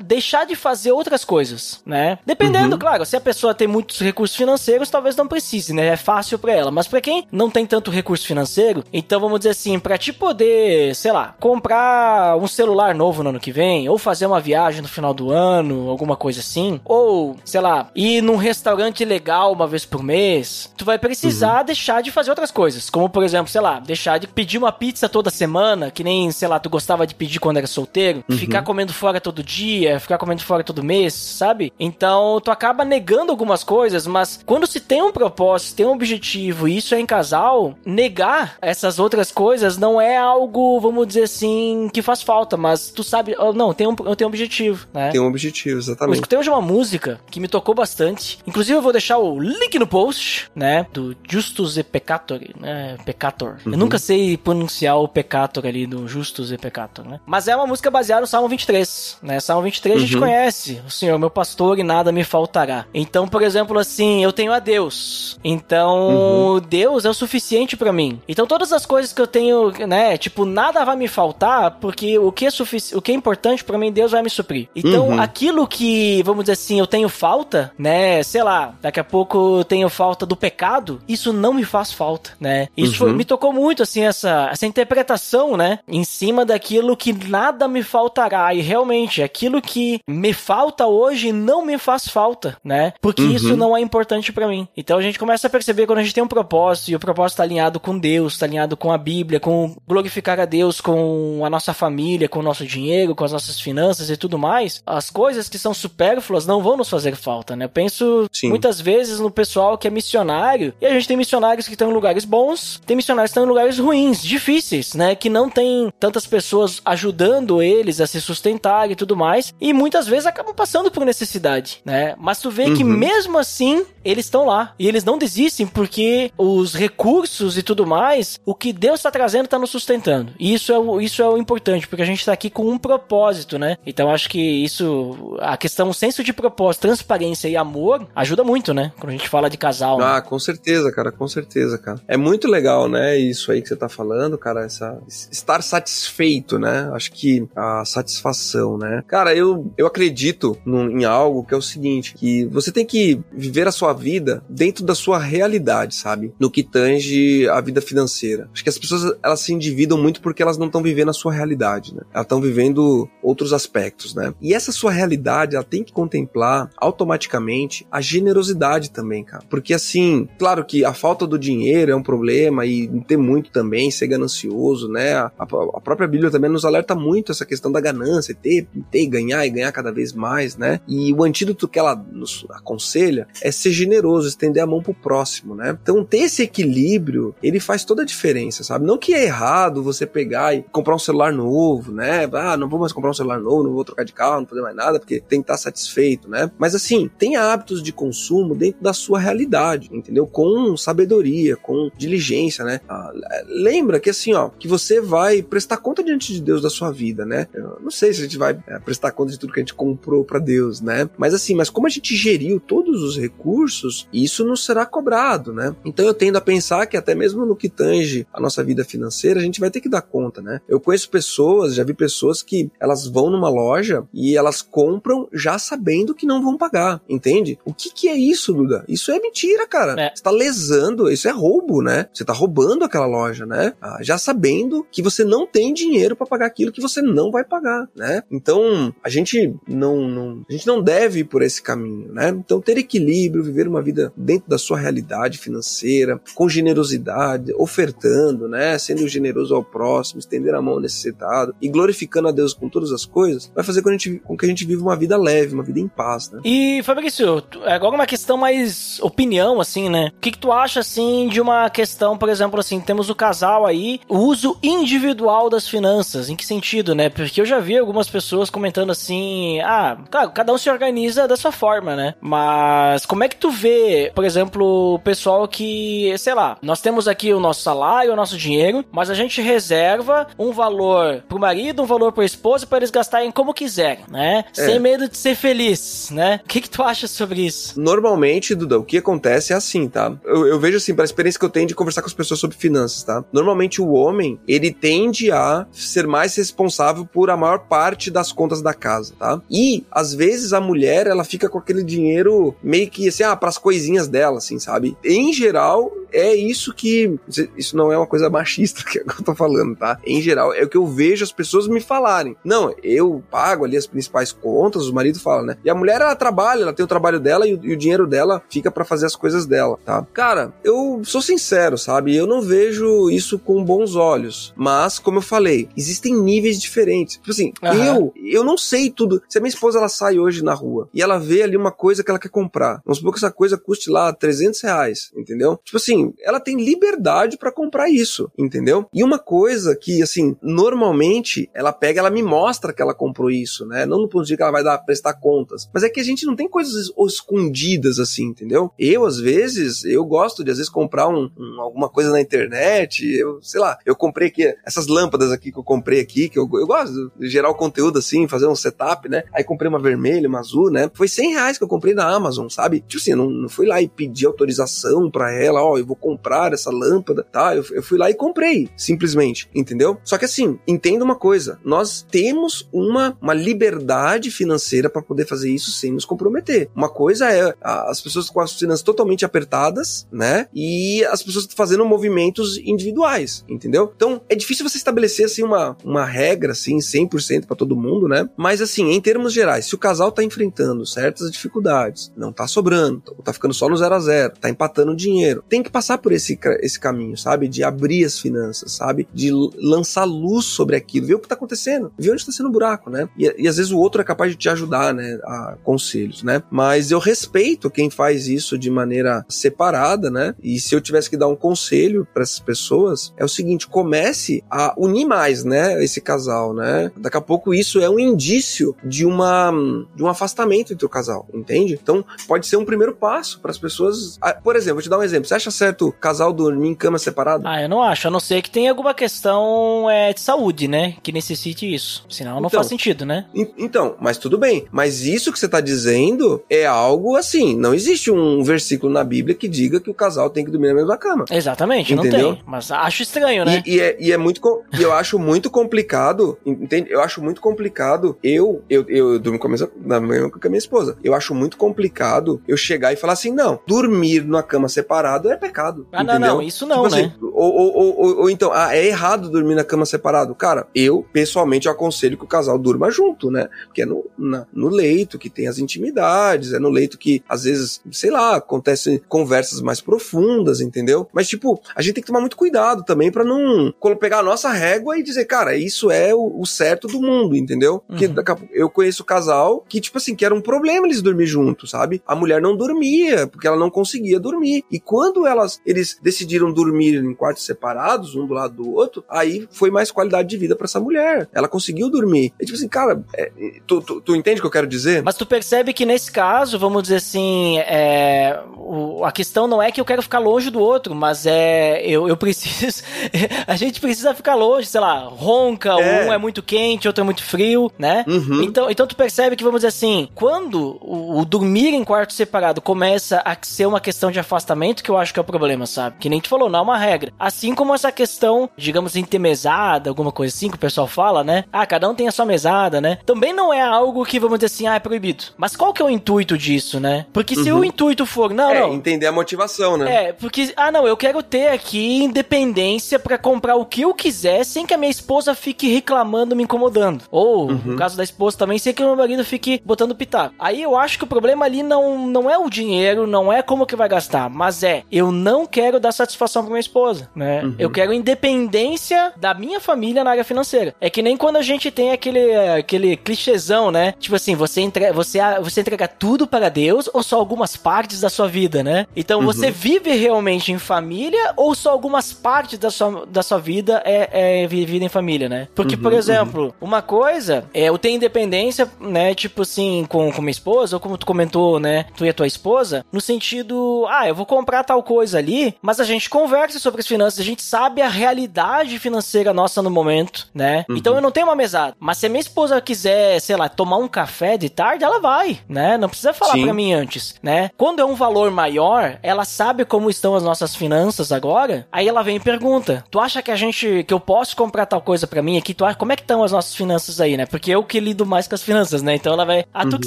[0.00, 2.18] deixar de fazer outras coisas, né?
[2.24, 5.88] Dependendo, claro, se a pessoa tem muitos recursos financeiros, talvez não precise, né?
[5.88, 6.70] É fácil para ela.
[6.70, 10.94] Mas para quem não tem tanto recurso financeiro, então vamos dizer assim, para te poder,
[10.94, 14.88] sei lá, comprar um celular novo no ano que vem, ou fazer uma viagem no
[14.88, 19.84] final do ano, alguma coisa assim, ou, sei lá, ir num restaurante legal uma vez
[19.84, 21.64] por mês, tu vai precisar uhum.
[21.64, 25.08] deixar de fazer outras coisas, como por exemplo, sei lá, deixar de pedir uma pizza
[25.08, 28.36] toda semana, que nem, sei lá, tu gostava de pedir quando era solteiro, uhum.
[28.36, 31.72] ficar comendo fora todo dia, ficar comendo fora todo mês, sabe?
[31.80, 36.68] Então, tu acaba negando algumas coisas, mas quando se tem um propósito, tem um objetivo,
[36.68, 41.88] e isso é em casal, negar essas outras coisas não é algo, vamos dizer assim,
[41.90, 45.12] que faz falta, mas tu sabe, oh, não, tem um, eu tenho um objetivo, né?
[45.12, 46.10] Tem um objetivo, exatamente.
[46.10, 48.38] Eu escutei hoje uma música que me tocou bastante.
[48.46, 50.86] Inclusive, eu vou deixar o link no post, né?
[50.92, 52.98] Do Justus e Peccator, né?
[53.06, 53.45] Peccator.
[53.64, 53.72] Uhum.
[53.72, 57.20] Eu nunca sei pronunciar o Peccator ali do Justus e Peccator, né?
[57.26, 59.40] Mas é uma música baseada no Salmo 23, né?
[59.40, 59.98] Salmo 23 uhum.
[59.98, 60.20] a gente uhum.
[60.20, 60.82] conhece.
[60.86, 62.86] O Senhor, meu pastor, e nada me faltará.
[62.92, 65.38] Então, por exemplo, assim, eu tenho a Deus.
[65.44, 66.60] Então, uhum.
[66.60, 68.20] Deus é o suficiente para mim.
[68.28, 70.16] Então, todas as coisas que eu tenho, né?
[70.16, 72.48] Tipo, nada vai me faltar, porque o que é,
[72.94, 74.68] o que é importante para mim, Deus vai me suprir.
[74.74, 75.20] Então, uhum.
[75.20, 78.22] aquilo que, vamos dizer assim, eu tenho falta, né?
[78.22, 82.30] Sei lá, daqui a pouco eu tenho falta do pecado, isso não me faz falta,
[82.40, 82.68] né?
[82.76, 83.10] Isso uhum.
[83.10, 85.78] foi, me tocou muito, assim, essa, essa interpretação, né?
[85.88, 88.52] Em cima daquilo que nada me faltará.
[88.54, 92.92] E realmente, aquilo que me falta hoje não me faz falta, né?
[93.00, 93.32] Porque uhum.
[93.32, 94.68] isso não é importante para mim.
[94.76, 97.38] Então a gente começa a perceber quando a gente tem um propósito, e o propósito
[97.38, 101.50] tá alinhado com Deus, tá alinhado com a Bíblia, com glorificar a Deus, com a
[101.50, 105.48] nossa família, com o nosso dinheiro, com as nossas finanças e tudo mais, as coisas
[105.48, 107.64] que são supérfluas não vão nos fazer falta, né?
[107.64, 108.48] Eu penso Sim.
[108.48, 111.94] muitas vezes no pessoal que é missionário, e a gente tem missionários que estão em
[111.94, 115.14] lugares bons, tem missionários que estão em lugares ruins, difíceis, né?
[115.14, 120.06] Que não tem tantas pessoas ajudando eles a se sustentar e tudo mais, e muitas
[120.06, 122.14] vezes acabam passando por necessidade, né?
[122.18, 122.74] Mas tu vê uhum.
[122.74, 127.86] que mesmo assim, eles estão lá, e eles não desistem porque os recursos e tudo
[127.86, 130.32] mais, o que Deus está trazendo está nos sustentando.
[130.38, 132.78] E isso é, o, isso é o importante, porque a gente está aqui com um
[132.78, 133.76] propósito, né?
[133.86, 138.72] Então acho que isso, a questão, o senso de propósito, transparência e amor ajuda muito,
[138.72, 138.92] né?
[138.98, 139.98] Quando a gente fala de casal.
[139.98, 140.04] Né?
[140.04, 140.20] Ah, né?
[140.20, 142.00] com certeza, cara, com certeza, cara.
[142.06, 143.16] É muito legal, né?
[143.18, 146.90] Isso aí que você tá falando, cara, essa estar satisfeito, né?
[146.92, 149.02] Acho que a satisfação, né?
[149.06, 153.66] Cara, eu, eu acredito em algo que é o seguinte, que você tem que viver
[153.66, 156.32] a sua vida dentro da sua realidade, sabe?
[156.38, 158.48] No que tange a vida financeira.
[158.52, 161.32] Acho que as pessoas, elas se endividam muito porque elas não estão vivendo a sua
[161.32, 162.02] realidade, né?
[162.12, 164.32] Elas estão vivendo outros aspectos, né?
[164.40, 169.44] E essa sua realidade, ela tem que contemplar automaticamente a generosidade também, cara.
[169.48, 173.90] Porque assim, claro que a falta do dinheiro é um problema e ter muito também,
[173.90, 175.14] ser ganancioso, né?
[175.14, 179.46] A, a própria Bíblia também nos alerta muito essa questão da ganância, ter, ter, ganhar
[179.46, 180.80] e ganhar cada vez mais, né?
[180.86, 185.54] E o antídoto que ela nos aconselha é ser generoso, estender a mão pro próximo,
[185.54, 185.76] né?
[185.80, 188.86] Então ter esse equilíbrio, ele faz toda a diferença, sabe?
[188.86, 192.28] Não que é errado você pegar e comprar um celular novo, né?
[192.32, 194.62] Ah, não vou mais comprar um celular novo, não vou trocar de carro, não fazer
[194.62, 196.50] mais nada, porque tem que estar satisfeito, né?
[196.58, 200.26] Mas assim, tenha hábitos de consumo dentro da sua realidade, entendeu?
[200.26, 202.80] Com sabedoria, com diligência, né?
[202.88, 203.12] Ah,
[203.46, 207.24] lembra que assim, ó, que você vai prestar conta diante de Deus da sua vida,
[207.24, 207.46] né?
[207.54, 209.74] Eu não sei se a gente vai é, prestar conta de tudo que a gente
[209.74, 211.08] comprou para Deus, né?
[211.16, 213.75] Mas assim, mas como a gente geriu todos os recursos,
[214.12, 215.74] isso não será cobrado, né?
[215.84, 219.40] Então eu tendo a pensar que até mesmo no que tange a nossa vida financeira,
[219.40, 220.60] a gente vai ter que dar conta, né?
[220.68, 225.58] Eu conheço pessoas, já vi pessoas que elas vão numa loja e elas compram já
[225.58, 227.58] sabendo que não vão pagar, entende?
[227.64, 228.84] O que que é isso, Duda?
[228.88, 230.00] Isso é mentira, cara.
[230.00, 230.12] É.
[230.14, 232.08] Você tá lesando, isso é roubo, né?
[232.12, 233.74] Você tá roubando aquela loja, né?
[233.80, 237.44] Ah, já sabendo que você não tem dinheiro para pagar aquilo que você não vai
[237.44, 238.22] pagar, né?
[238.30, 242.28] Então, a gente não, não, a gente não deve ir por esse caminho, né?
[242.28, 248.78] Então, ter equilíbrio, viver uma vida dentro da sua realidade financeira, com generosidade, ofertando, né?
[248.78, 252.92] Sendo generoso ao próximo, estender a mão ao necessitado e glorificando a Deus com todas
[252.92, 255.62] as coisas, vai fazer com, gente, com que a gente viva uma vida leve, uma
[255.62, 256.40] vida em paz, né?
[256.44, 260.12] E, Fabrício, agora uma questão mais opinião, assim, né?
[260.16, 263.64] O que, que tu acha, assim, de uma questão, por exemplo, assim, temos o casal
[263.64, 267.08] aí, o uso individual das finanças, em que sentido, né?
[267.08, 271.36] Porque eu já vi algumas pessoas comentando assim, ah, claro, cada um se organiza da
[271.36, 272.14] sua forma, né?
[272.20, 277.08] Mas como é que tu vê, por exemplo, o pessoal que, sei lá, nós temos
[277.08, 281.82] aqui o nosso salário, o nosso dinheiro, mas a gente reserva um valor pro marido,
[281.82, 284.44] um valor pro esposa para eles gastarem como quiserem, né?
[284.56, 284.66] É.
[284.66, 286.40] Sem medo de ser feliz, né?
[286.44, 287.80] O que, que tu acha sobre isso?
[287.80, 290.12] Normalmente, Duda, o que acontece é assim, tá?
[290.24, 292.56] Eu, eu vejo assim, pela experiência que eu tenho de conversar com as pessoas sobre
[292.56, 293.24] finanças, tá?
[293.32, 298.62] Normalmente o homem, ele tende a ser mais responsável por a maior parte das contas
[298.62, 299.40] da casa, tá?
[299.50, 303.58] E, às vezes, a mulher, ela fica com aquele dinheiro meio que assim, ah, pras
[303.58, 304.96] coisinhas dela, assim, sabe?
[305.04, 307.18] Em geral, é isso que.
[307.56, 309.98] Isso não é uma coisa machista que eu tô falando, tá?
[310.04, 312.36] Em geral, é o que eu vejo as pessoas me falarem.
[312.42, 315.56] Não, eu pago ali as principais contas, o marido fala, né?
[315.62, 318.06] E a mulher, ela trabalha, ela tem o trabalho dela e o, e o dinheiro
[318.06, 320.06] dela fica para fazer as coisas dela, tá?
[320.14, 322.16] Cara, eu sou sincero, sabe?
[322.16, 324.54] Eu não vejo isso com bons olhos.
[324.56, 327.16] Mas, como eu falei, existem níveis diferentes.
[327.16, 327.84] Tipo assim, uhum.
[327.84, 329.22] eu, eu não sei tudo.
[329.28, 332.02] Se a minha esposa ela sai hoje na rua e ela vê ali uma coisa
[332.02, 335.60] que ela quer comprar, vamos supor que essa coisa custe lá 300 reais, entendeu?
[335.64, 338.86] Tipo assim, ela tem liberdade para comprar isso, entendeu?
[338.92, 343.66] E uma coisa que, assim, normalmente ela pega, ela me mostra que ela comprou isso,
[343.66, 343.86] né?
[343.86, 346.26] Não no ponto de que ela vai dar prestar contas, mas é que a gente
[346.26, 348.70] não tem coisas escondidas assim, entendeu?
[348.78, 353.06] Eu às vezes, eu gosto de às vezes comprar um, um, alguma coisa na internet,
[353.06, 356.48] eu, sei lá, eu comprei aqui essas lâmpadas aqui que eu comprei aqui, que eu,
[356.54, 359.24] eu gosto de gerar o conteúdo assim, fazer um setup, né?
[359.32, 360.90] Aí comprei uma vermelha, uma azul, né?
[360.94, 362.80] Foi 100 reais que eu comprei na Amazon, sabe?
[362.80, 366.52] Tipo assim, não, não fui lá e pedi autorização para ela, ó, eu vou comprar
[366.52, 367.54] essa lâmpada, tá?
[367.54, 369.98] Eu, eu fui lá e comprei, simplesmente, entendeu?
[370.04, 375.50] Só que assim, entenda uma coisa, nós temos uma, uma liberdade financeira para poder fazer
[375.50, 376.70] isso sem nos comprometer.
[376.74, 380.46] Uma coisa é as pessoas com as finanças totalmente apertadas, né?
[380.54, 383.92] E as pessoas fazendo movimentos individuais, entendeu?
[383.94, 388.28] Então, é difícil você estabelecer assim uma, uma regra assim 100% para todo mundo, né?
[388.36, 393.00] Mas assim, em termos gerais, se o casal tá enfrentando certas dificuldades, não tá sobrando,
[393.24, 396.38] tá ficando só no zero a zero, tá empatando dinheiro, tem que passar por esse,
[396.62, 397.48] esse caminho, sabe?
[397.48, 399.06] De abrir as finanças, sabe?
[399.12, 402.52] De lançar luz sobre aquilo, ver o que tá acontecendo, ver onde tá sendo o
[402.52, 403.06] buraco, né?
[403.14, 405.20] E, e às vezes o outro é capaz de te ajudar, né?
[405.22, 406.42] A conselhos, né?
[406.50, 410.34] Mas eu respeito quem faz isso de maneira separada, né?
[410.42, 414.42] E se eu tivesse que dar um conselho para essas pessoas, é o seguinte: comece
[414.50, 415.84] a unir mais, né?
[415.84, 416.90] Esse casal, né?
[416.96, 419.52] Daqui a pouco isso é um indício de uma
[419.94, 421.74] de um afastamento entre o casal, entende?
[421.74, 424.18] Então pode ser um primeiro passo para as pessoas.
[424.42, 425.28] Por exemplo, vou te dar um exemplo.
[425.28, 427.48] Você acha certo casal dormir em cama separada?
[427.48, 428.08] Ah, eu não acho.
[428.08, 430.94] A não ser que tenha alguma questão é, de saúde, né?
[431.02, 432.04] Que necessite isso.
[432.08, 433.26] Senão não então, faz sentido, né?
[433.34, 434.66] Então, mas tudo bem.
[434.70, 437.56] Mas isso que você está dizendo é algo assim.
[437.56, 440.74] Não existe um versículo na Bíblia que diga que o casal tem que dormir na
[440.74, 441.24] mesma cama.
[441.30, 442.28] Exatamente, entendeu?
[442.28, 442.44] não tem.
[442.46, 443.62] Mas acho estranho, né?
[443.66, 444.40] E, e é, e é muito.
[444.78, 446.38] E eu acho muito complicado.
[446.44, 446.90] Entende?
[446.90, 448.16] Eu acho muito complicado.
[448.22, 450.96] Eu, eu, eu durmo com a, minha, na mesma com a minha esposa.
[451.02, 455.36] Eu acho muito complicado eu chegar e falar assim: não, dormir numa cama separada é
[455.36, 455.55] pecado.
[455.92, 456.20] Ah, entendeu?
[456.20, 457.02] não, não, isso não, tipo né?
[457.02, 460.34] Assim, ou, ou, ou, ou, então, ah, é errado dormir na cama separado.
[460.34, 463.48] Cara, eu pessoalmente aconselho que o casal durma junto, né?
[463.66, 467.44] Porque é no, na, no leito que tem as intimidades, é no leito que às
[467.44, 471.08] vezes, sei lá, acontecem conversas mais profundas, entendeu?
[471.12, 474.50] Mas, tipo, a gente tem que tomar muito cuidado também para não pegar a nossa
[474.50, 477.82] régua e dizer, cara, isso é o, o certo do mundo, entendeu?
[477.86, 478.48] Porque uhum.
[478.52, 482.02] eu conheço casal que, tipo assim, que era um problema eles dormir juntos, sabe?
[482.06, 484.64] A mulher não dormia, porque ela não conseguia dormir.
[484.70, 489.48] E quando elas, eles decidiram dormir em quartos separados, um do lado do outro, aí
[489.50, 491.28] foi mais qualidade de vida para essa mulher.
[491.32, 492.32] Ela conseguiu dormir.
[492.40, 493.30] É tipo assim, cara, é,
[493.66, 495.02] tu, tu, tu, entende o que eu quero dizer?
[495.02, 499.70] Mas tu percebe que nesse caso, vamos dizer assim, é, o, a questão não é
[499.70, 502.82] que eu quero ficar longe do outro, mas é eu, eu preciso.
[503.46, 506.06] a gente precisa ficar longe, sei lá, ronca, é.
[506.06, 508.04] um é muito quente, outro é muito frio, né?
[508.06, 508.42] Uhum.
[508.42, 512.60] Então, então tu percebe que, vamos dizer assim, quando o, o, dormir em quarto separado
[512.60, 515.96] começa a ser uma questão de afastamento, que eu acho que é o problema, sabe?
[515.98, 517.12] Que nem tu falou, não é uma regra.
[517.18, 521.44] Assim como essa questão, digamos, intermesada, alguma coisa assim que o pessoal fala, né?
[521.52, 522.98] Ah, cada um tem a sua mesada, né?
[523.04, 525.24] Também não é algo que, vamos dizer assim, ah, é proibido.
[525.36, 527.06] Mas qual que é o intuito disso, né?
[527.12, 527.60] Porque se uhum.
[527.60, 528.74] o intuito for, não, é, não.
[528.74, 530.08] entender a motivação, né?
[530.08, 534.44] É, porque, ah, não, eu quero ter aqui independência para comprar o que eu quiser
[534.44, 537.04] sem que a minha esposa fique reclamando, me incomodando.
[537.10, 537.60] Ou, uhum.
[537.64, 540.34] no caso da esposa também, sem que o meu marido fique botando pitaco.
[540.38, 543.66] Aí eu acho que o problema ali não, não é o dinheiro, não é como
[543.66, 547.42] que vai gastar, mas é, eu não quero dar satisfação pra minha esposa, né?
[547.42, 547.54] Uhum.
[547.58, 550.74] Eu quero independência da minha família na área financeira.
[550.80, 553.94] É que nem quando a gente tem aquele, aquele clichêzão, né?
[553.98, 558.08] Tipo assim, você, entre, você, você entrega tudo para Deus ou só algumas partes da
[558.08, 558.86] sua vida, né?
[558.94, 559.26] Então uhum.
[559.26, 564.42] você vive realmente em família ou só algumas partes da sua, da sua vida é,
[564.42, 565.48] é vivida em família, né?
[565.54, 566.52] Porque, uhum, por exemplo, uhum.
[566.60, 569.14] uma coisa é eu tenho independência, né?
[569.14, 571.86] Tipo assim, com, com minha esposa, ou como tu comentou, né?
[571.96, 575.80] Tu e a tua esposa, no sentido, ah, eu vou comprar tal coisa ali, mas
[575.80, 580.28] a gente conversa sobre as finanças, a gente sabe a realidade financeira nossa no momento,
[580.34, 580.64] né?
[580.68, 580.76] Uhum.
[580.76, 581.74] Então eu não tenho uma mesada.
[581.78, 585.38] Mas se a minha esposa quiser, sei lá, tomar um café de tarde, ela vai,
[585.48, 585.76] né?
[585.78, 587.50] Não precisa falar pra mim antes, né?
[587.56, 592.02] Quando é um valor maior, ela sabe como estão as nossas finanças agora, aí ela
[592.02, 595.22] vem e pergunta: "Tu acha que a gente que eu posso comprar tal coisa para
[595.22, 595.54] mim aqui?
[595.54, 597.26] Tu acha como é que estão as nossas finanças aí, né?
[597.26, 598.94] Porque eu que lido mais com as finanças, né?
[598.94, 599.80] Então ela vai: "Ah, tu Uhum.
[599.80, 599.86] que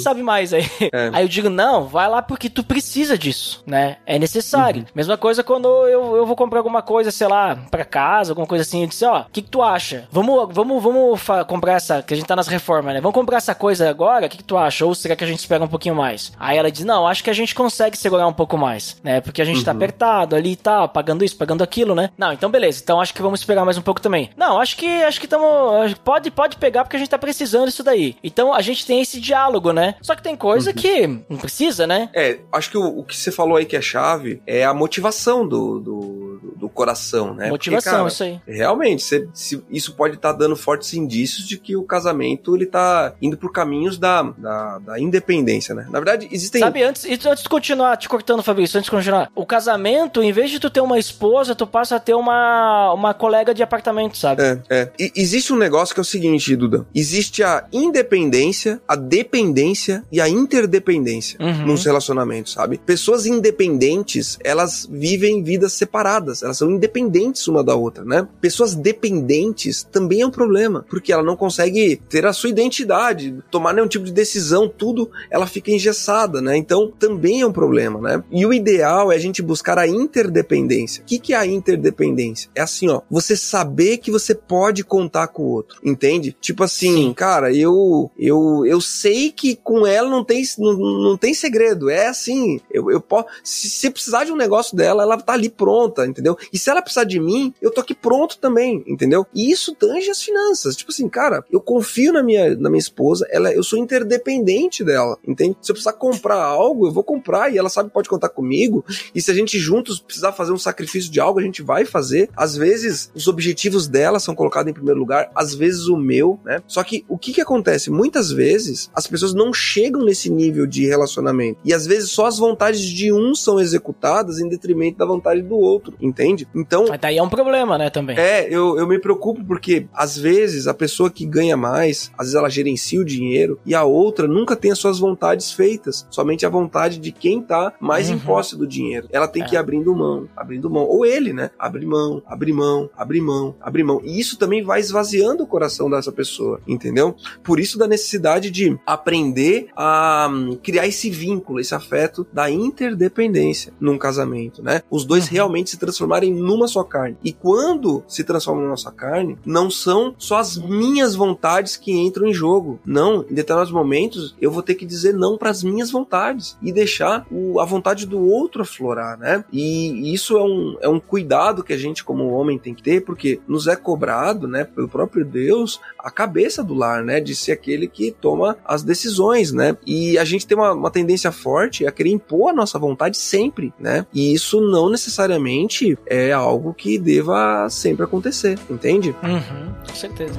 [0.00, 0.68] sabe mais aí".
[0.92, 1.10] É.
[1.12, 3.96] Aí eu digo: "Não, vai lá porque tu precisa disso, né?
[4.06, 4.82] É necessário".
[4.82, 4.88] Uhum.
[4.94, 8.62] Mesma coisa quando eu, eu vou comprar alguma coisa, sei lá, pra casa, alguma coisa
[8.62, 10.08] assim, eu disse: "Ó, o que que tu acha?
[10.10, 13.00] Vamos vamos vamos comprar essa, que a gente tá nas reformas, né?
[13.00, 14.26] Vamos comprar essa coisa agora?
[14.26, 14.84] O que que tu acha?
[14.84, 16.32] Ou será que a gente espera um pouquinho mais?".
[16.40, 19.20] Aí ela diz: "Não, acho que a gente consegue segurar um pouco mais, né?
[19.20, 22.10] Porque a gente tá apertado ali e tal, pagando isso, pagando aquilo, né?
[22.16, 22.80] Não, então beleza.
[22.82, 24.30] Então acho que vamos esperar mais um pouco também.
[24.36, 27.82] Não, acho que acho que estamos pode pode pegar porque a gente tá precisando disso
[27.82, 28.16] daí.
[28.24, 29.94] Então a gente tem esse diálogo, né?
[30.00, 32.08] Só que tem coisa que não precisa, né?
[32.14, 34.99] É, acho que o, o que você falou aí que é chave é a motivação
[35.46, 37.48] do, do, do coração, né?
[37.48, 38.54] Motivação, Porque, cara, isso aí.
[38.56, 43.14] Realmente, você- se- isso pode estar dando fortes indícios de que o casamento ele tá
[43.20, 45.86] indo por caminhos da, da, da independência, né?
[45.90, 46.60] Na verdade, existem.
[46.60, 50.50] Sabe, antes, antes de continuar te cortando, Fabrício, antes de continuar, o casamento, em vez
[50.50, 54.42] de tu ter uma esposa, tu passa a ter uma, uma colega de apartamento, sabe?
[54.42, 54.90] É, é.
[54.98, 56.86] E existe um negócio que é o seguinte, Duda.
[56.94, 61.66] Existe a independência, a dependência e a interdependência Uhum.
[61.66, 62.78] nos relacionamentos, sabe?
[62.78, 68.26] Pessoas independentes, elas vivem vidas separadas, elas são independentes uma da outra, né?
[68.40, 73.74] Pessoas dependentes também é um problema, porque ela não consegue ter a sua identidade, tomar
[73.74, 76.56] nenhum tipo de decisão, tudo, ela fica engessada, né?
[76.56, 78.24] Então, também é um problema, né?
[78.30, 81.02] E o ideal é a gente buscar a interdependência.
[81.02, 82.50] O que, que é a interdependência?
[82.54, 86.36] É assim, ó, você saber que você pode contar com o outro, entende?
[86.40, 91.34] Tipo assim, cara, eu eu eu sei que com ela não tem não, não tem
[91.34, 95.32] segredo, é assim, eu, eu posso se, se precisar de um negócio dela, ela tá
[95.32, 96.36] ali pronta, entendeu?
[96.52, 99.26] E se ela precisar de mim, eu tô aqui pronto também, entendeu?
[99.34, 100.76] E isso tange as finanças.
[100.76, 105.18] Tipo assim, cara, eu confio na minha na minha esposa, ela eu sou interdependente dela,
[105.26, 105.56] entende?
[105.60, 108.84] Se eu precisar comprar algo, eu vou comprar e ela sabe que pode contar comigo.
[109.14, 112.28] E se a gente juntos precisar fazer um sacrifício de algo, a gente vai fazer.
[112.36, 116.62] Às vezes, os objetivos dela são colocados em primeiro lugar, às vezes o meu, né?
[116.66, 117.90] Só que o que que acontece?
[117.90, 121.60] Muitas vezes, as pessoas não chegam nesse nível de relacionamento.
[121.64, 125.56] E às vezes só as vontades de um são executadas em detrimento da vontade do
[125.56, 126.46] outro, entende?
[126.54, 128.16] Então, Mas daí é um problema, né, também.
[128.18, 132.34] é, eu, eu me preocupo porque às vezes a pessoa que ganha mais, às vezes
[132.34, 136.48] ela gerencia o dinheiro e a outra nunca tem as suas vontades feitas, somente a
[136.48, 138.20] vontade de quem tá mais em Uhum.
[138.20, 139.08] posse do dinheiro.
[139.10, 139.46] Ela tem É.
[139.46, 140.84] que ir abrindo mão, abrindo mão.
[140.84, 141.50] Ou ele, né?
[141.58, 144.00] Abre mão, abre mão, abre mão, abre mão.
[144.04, 147.14] E isso também vai esvaziando o coração dessa pessoa, entendeu?
[147.42, 153.72] Por isso da necessidade de aprender a hum, criar esse vínculo, esse afeto da interdependência
[153.80, 154.82] num casamento, né?
[154.90, 155.32] Os dois Uhum.
[155.32, 157.16] realmente se transformarem numa só carne.
[157.22, 162.26] E quando se transformam numa só carne, não são só as minhas vontades que entram
[162.26, 162.80] em jogo.
[162.84, 166.72] Não, em determinados momentos eu vou ter que dizer não para as minhas vontades e
[166.72, 169.44] deixar o- a vontade do outro aflorar, né?
[169.52, 173.04] E isso é um, é um cuidado que a gente como homem tem que ter,
[173.04, 177.52] porque nos é cobrado, né, pelo próprio Deus, a cabeça do lar, né, de ser
[177.52, 179.76] aquele que toma as decisões, né?
[179.86, 183.72] E a gente tem uma, uma tendência forte a querer impor a nossa vontade sempre,
[183.78, 184.06] né?
[184.12, 189.14] E isso não necessariamente é algo que deva sempre acontecer, entende?
[189.22, 190.38] Uhum, com certeza.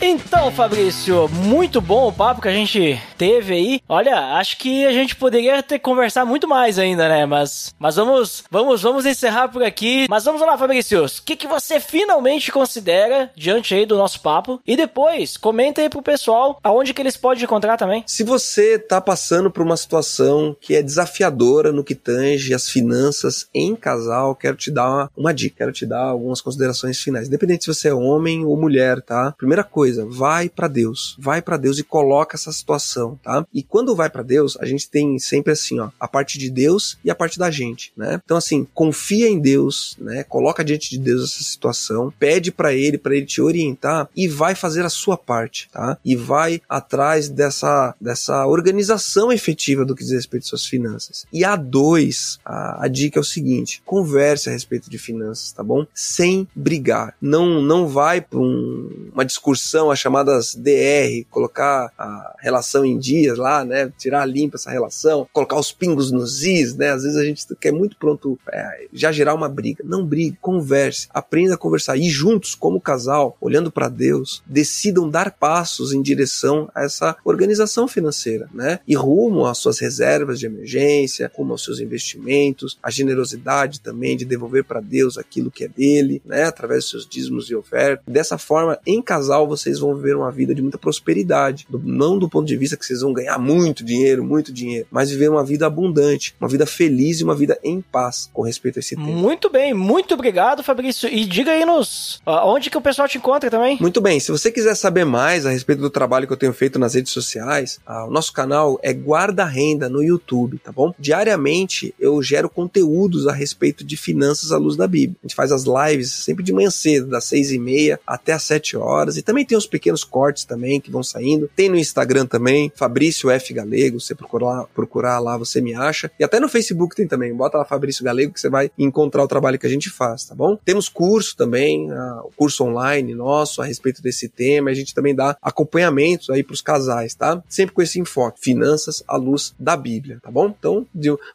[0.00, 3.80] Então, Fabrício, muito bom o papo que a gente teve aí.
[3.88, 7.26] Olha, acho que a gente poderia ter conversar muito mais ainda, né?
[7.26, 10.06] Mas, mas vamos, vamos, vamos encerrar por aqui.
[10.08, 11.04] Mas vamos lá, Fabrício.
[11.04, 14.60] O que, que você finalmente considera diante aí do nosso papo?
[14.64, 18.04] E depois, comenta aí pro pessoal aonde que eles podem encontrar também.
[18.06, 23.48] Se você tá passando por uma situação que é desafiadora no que tange as finanças
[23.52, 27.26] em casal, quero te dar uma, uma dica, quero te dar algumas considerações finais.
[27.26, 29.34] Independente se você é homem ou mulher, tá?
[29.36, 31.16] Primeira coisa, vai pra Deus.
[31.18, 33.46] Vai pra Deus e coloca essa situação, tá?
[33.52, 36.98] E quando vai pra Deus, a gente tem sempre assim, ó, a parte de Deus
[37.04, 38.20] e a parte da gente, né?
[38.24, 40.24] Então assim, confia em Deus, né?
[40.24, 44.54] Coloca diante de Deus essa situação, pede pra ele, pra ele te orientar e vai
[44.54, 45.98] fazer a sua parte, tá?
[46.04, 51.26] E vai atrás dessa dessa organização efetiva do que diz respeito às suas finanças.
[51.32, 55.62] E a dois, a, a dica é o seguinte: converse a respeito de finanças, tá
[55.62, 55.86] bom?
[55.94, 57.14] Sem brigar.
[57.20, 63.38] Não não vai pra um, uma discussão as chamadas DR, colocar a relação em dias
[63.38, 63.92] lá, né?
[63.98, 66.90] Tirar limpa essa relação, colocar os pingos nos is, né?
[66.90, 69.84] Às vezes a gente quer muito pronto é, já gerar uma briga.
[69.86, 75.30] Não brigue, converse, aprenda a conversar e juntos, como casal, olhando para Deus, decidam dar
[75.30, 78.80] passos em direção a essa organização financeira, né?
[78.88, 84.24] E rumo às suas reservas de emergência, rumo aos seus investimentos, a generosidade também de
[84.24, 86.44] devolver para Deus aquilo que é dele, né?
[86.44, 88.04] Através dos seus dízimos e ofertas.
[88.06, 91.66] Dessa forma, em casal, vocês vocês vão viver uma vida de muita prosperidade.
[91.70, 95.30] Não do ponto de vista que vocês vão ganhar muito dinheiro, muito dinheiro, mas viver
[95.30, 98.96] uma vida abundante, uma vida feliz e uma vida em paz com respeito a esse
[98.96, 99.06] tema.
[99.06, 101.08] Muito bem, muito obrigado, Fabrício.
[101.08, 103.78] E diga aí nos onde que o pessoal te encontra também.
[103.80, 106.78] Muito bem, se você quiser saber mais a respeito do trabalho que eu tenho feito
[106.78, 110.94] nas redes sociais, ah, o nosso canal é Guarda Renda no YouTube, tá bom?
[110.98, 115.16] Diariamente eu gero conteúdos a respeito de finanças à luz da Bíblia.
[115.22, 118.42] A gente faz as lives sempre de manhã cedo, das seis e meia até as
[118.42, 121.50] sete horas, e também tem os pequenos cortes também que vão saindo.
[121.54, 123.52] Tem no Instagram também, Fabrício F.
[123.52, 126.10] Galego, você procurar, procurar lá, você me acha.
[126.18, 129.28] E até no Facebook tem também, bota lá Fabrício Galego que você vai encontrar o
[129.28, 130.56] trabalho que a gente faz, tá bom?
[130.64, 135.36] Temos curso também, uh, curso online nosso a respeito desse tema, a gente também dá
[135.42, 137.42] acompanhamentos aí pros casais, tá?
[137.48, 140.54] Sempre com esse enfoque, finanças à luz da Bíblia, tá bom?
[140.58, 140.86] Então,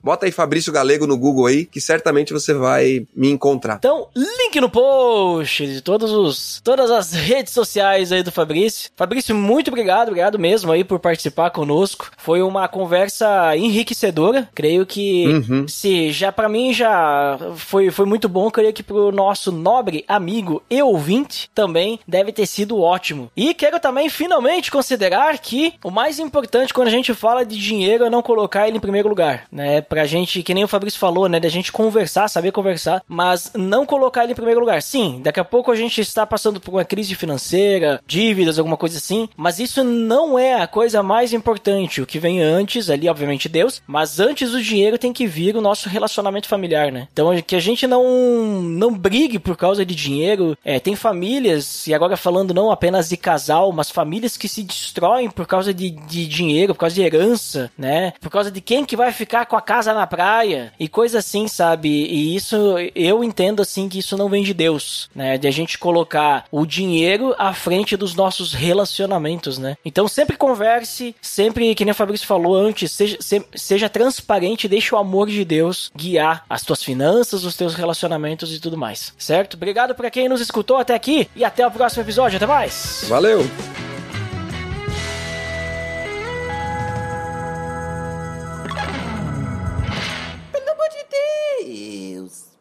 [0.01, 3.75] bota aí Fabrício Galego no Google aí, que certamente você vai me encontrar.
[3.75, 8.91] Então, link no post de todos os, todas as redes sociais aí do Fabrício.
[8.95, 12.11] Fabrício, muito obrigado, obrigado mesmo aí por participar conosco.
[12.17, 14.49] Foi uma conversa enriquecedora.
[14.53, 15.67] Creio que uhum.
[15.67, 20.61] se já para mim já foi, foi muito bom, creio que pro nosso nobre amigo
[20.69, 23.31] e ouvinte também deve ter sido ótimo.
[23.35, 28.05] E quero também finalmente considerar que o mais importante quando a gente fala de dinheiro
[28.05, 29.81] é não colocar ele em primeiro lugar, né?
[29.81, 33.85] Pra gente, que nem o Fabrício falou, né, da gente conversar, saber conversar, mas não
[33.85, 34.81] colocar ele em primeiro lugar.
[34.81, 38.97] Sim, daqui a pouco a gente está passando por uma crise financeira, dívidas, alguma coisa
[38.97, 42.01] assim, mas isso não é a coisa mais importante.
[42.01, 45.61] O que vem antes, ali, obviamente, Deus, mas antes do dinheiro tem que vir o
[45.61, 47.07] nosso relacionamento familiar, né?
[47.11, 50.57] Então, que a gente não, não brigue por causa de dinheiro.
[50.63, 55.29] É, tem famílias, e agora falando não apenas de casal, mas famílias que se destroem
[55.29, 58.13] por causa de, de dinheiro, por causa de herança, né?
[58.19, 61.47] Por causa de quem que vai ficar com a casa na praia e coisa assim,
[61.47, 61.89] sabe?
[61.89, 62.55] E isso,
[62.95, 65.37] eu entendo assim que isso não vem de Deus, né?
[65.37, 69.77] De a gente colocar o dinheiro à frente parte dos nossos relacionamentos, né?
[69.85, 74.93] Então sempre converse, sempre, que nem o Fabrício falou antes, seja, se, seja transparente, deixe
[74.93, 79.55] o amor de Deus guiar as tuas finanças, os teus relacionamentos e tudo mais, certo?
[79.55, 82.37] Obrigado para quem nos escutou até aqui e até o próximo episódio.
[82.37, 83.05] Até mais!
[83.07, 83.39] Valeu!
[90.51, 92.52] Pelo amor de Deus!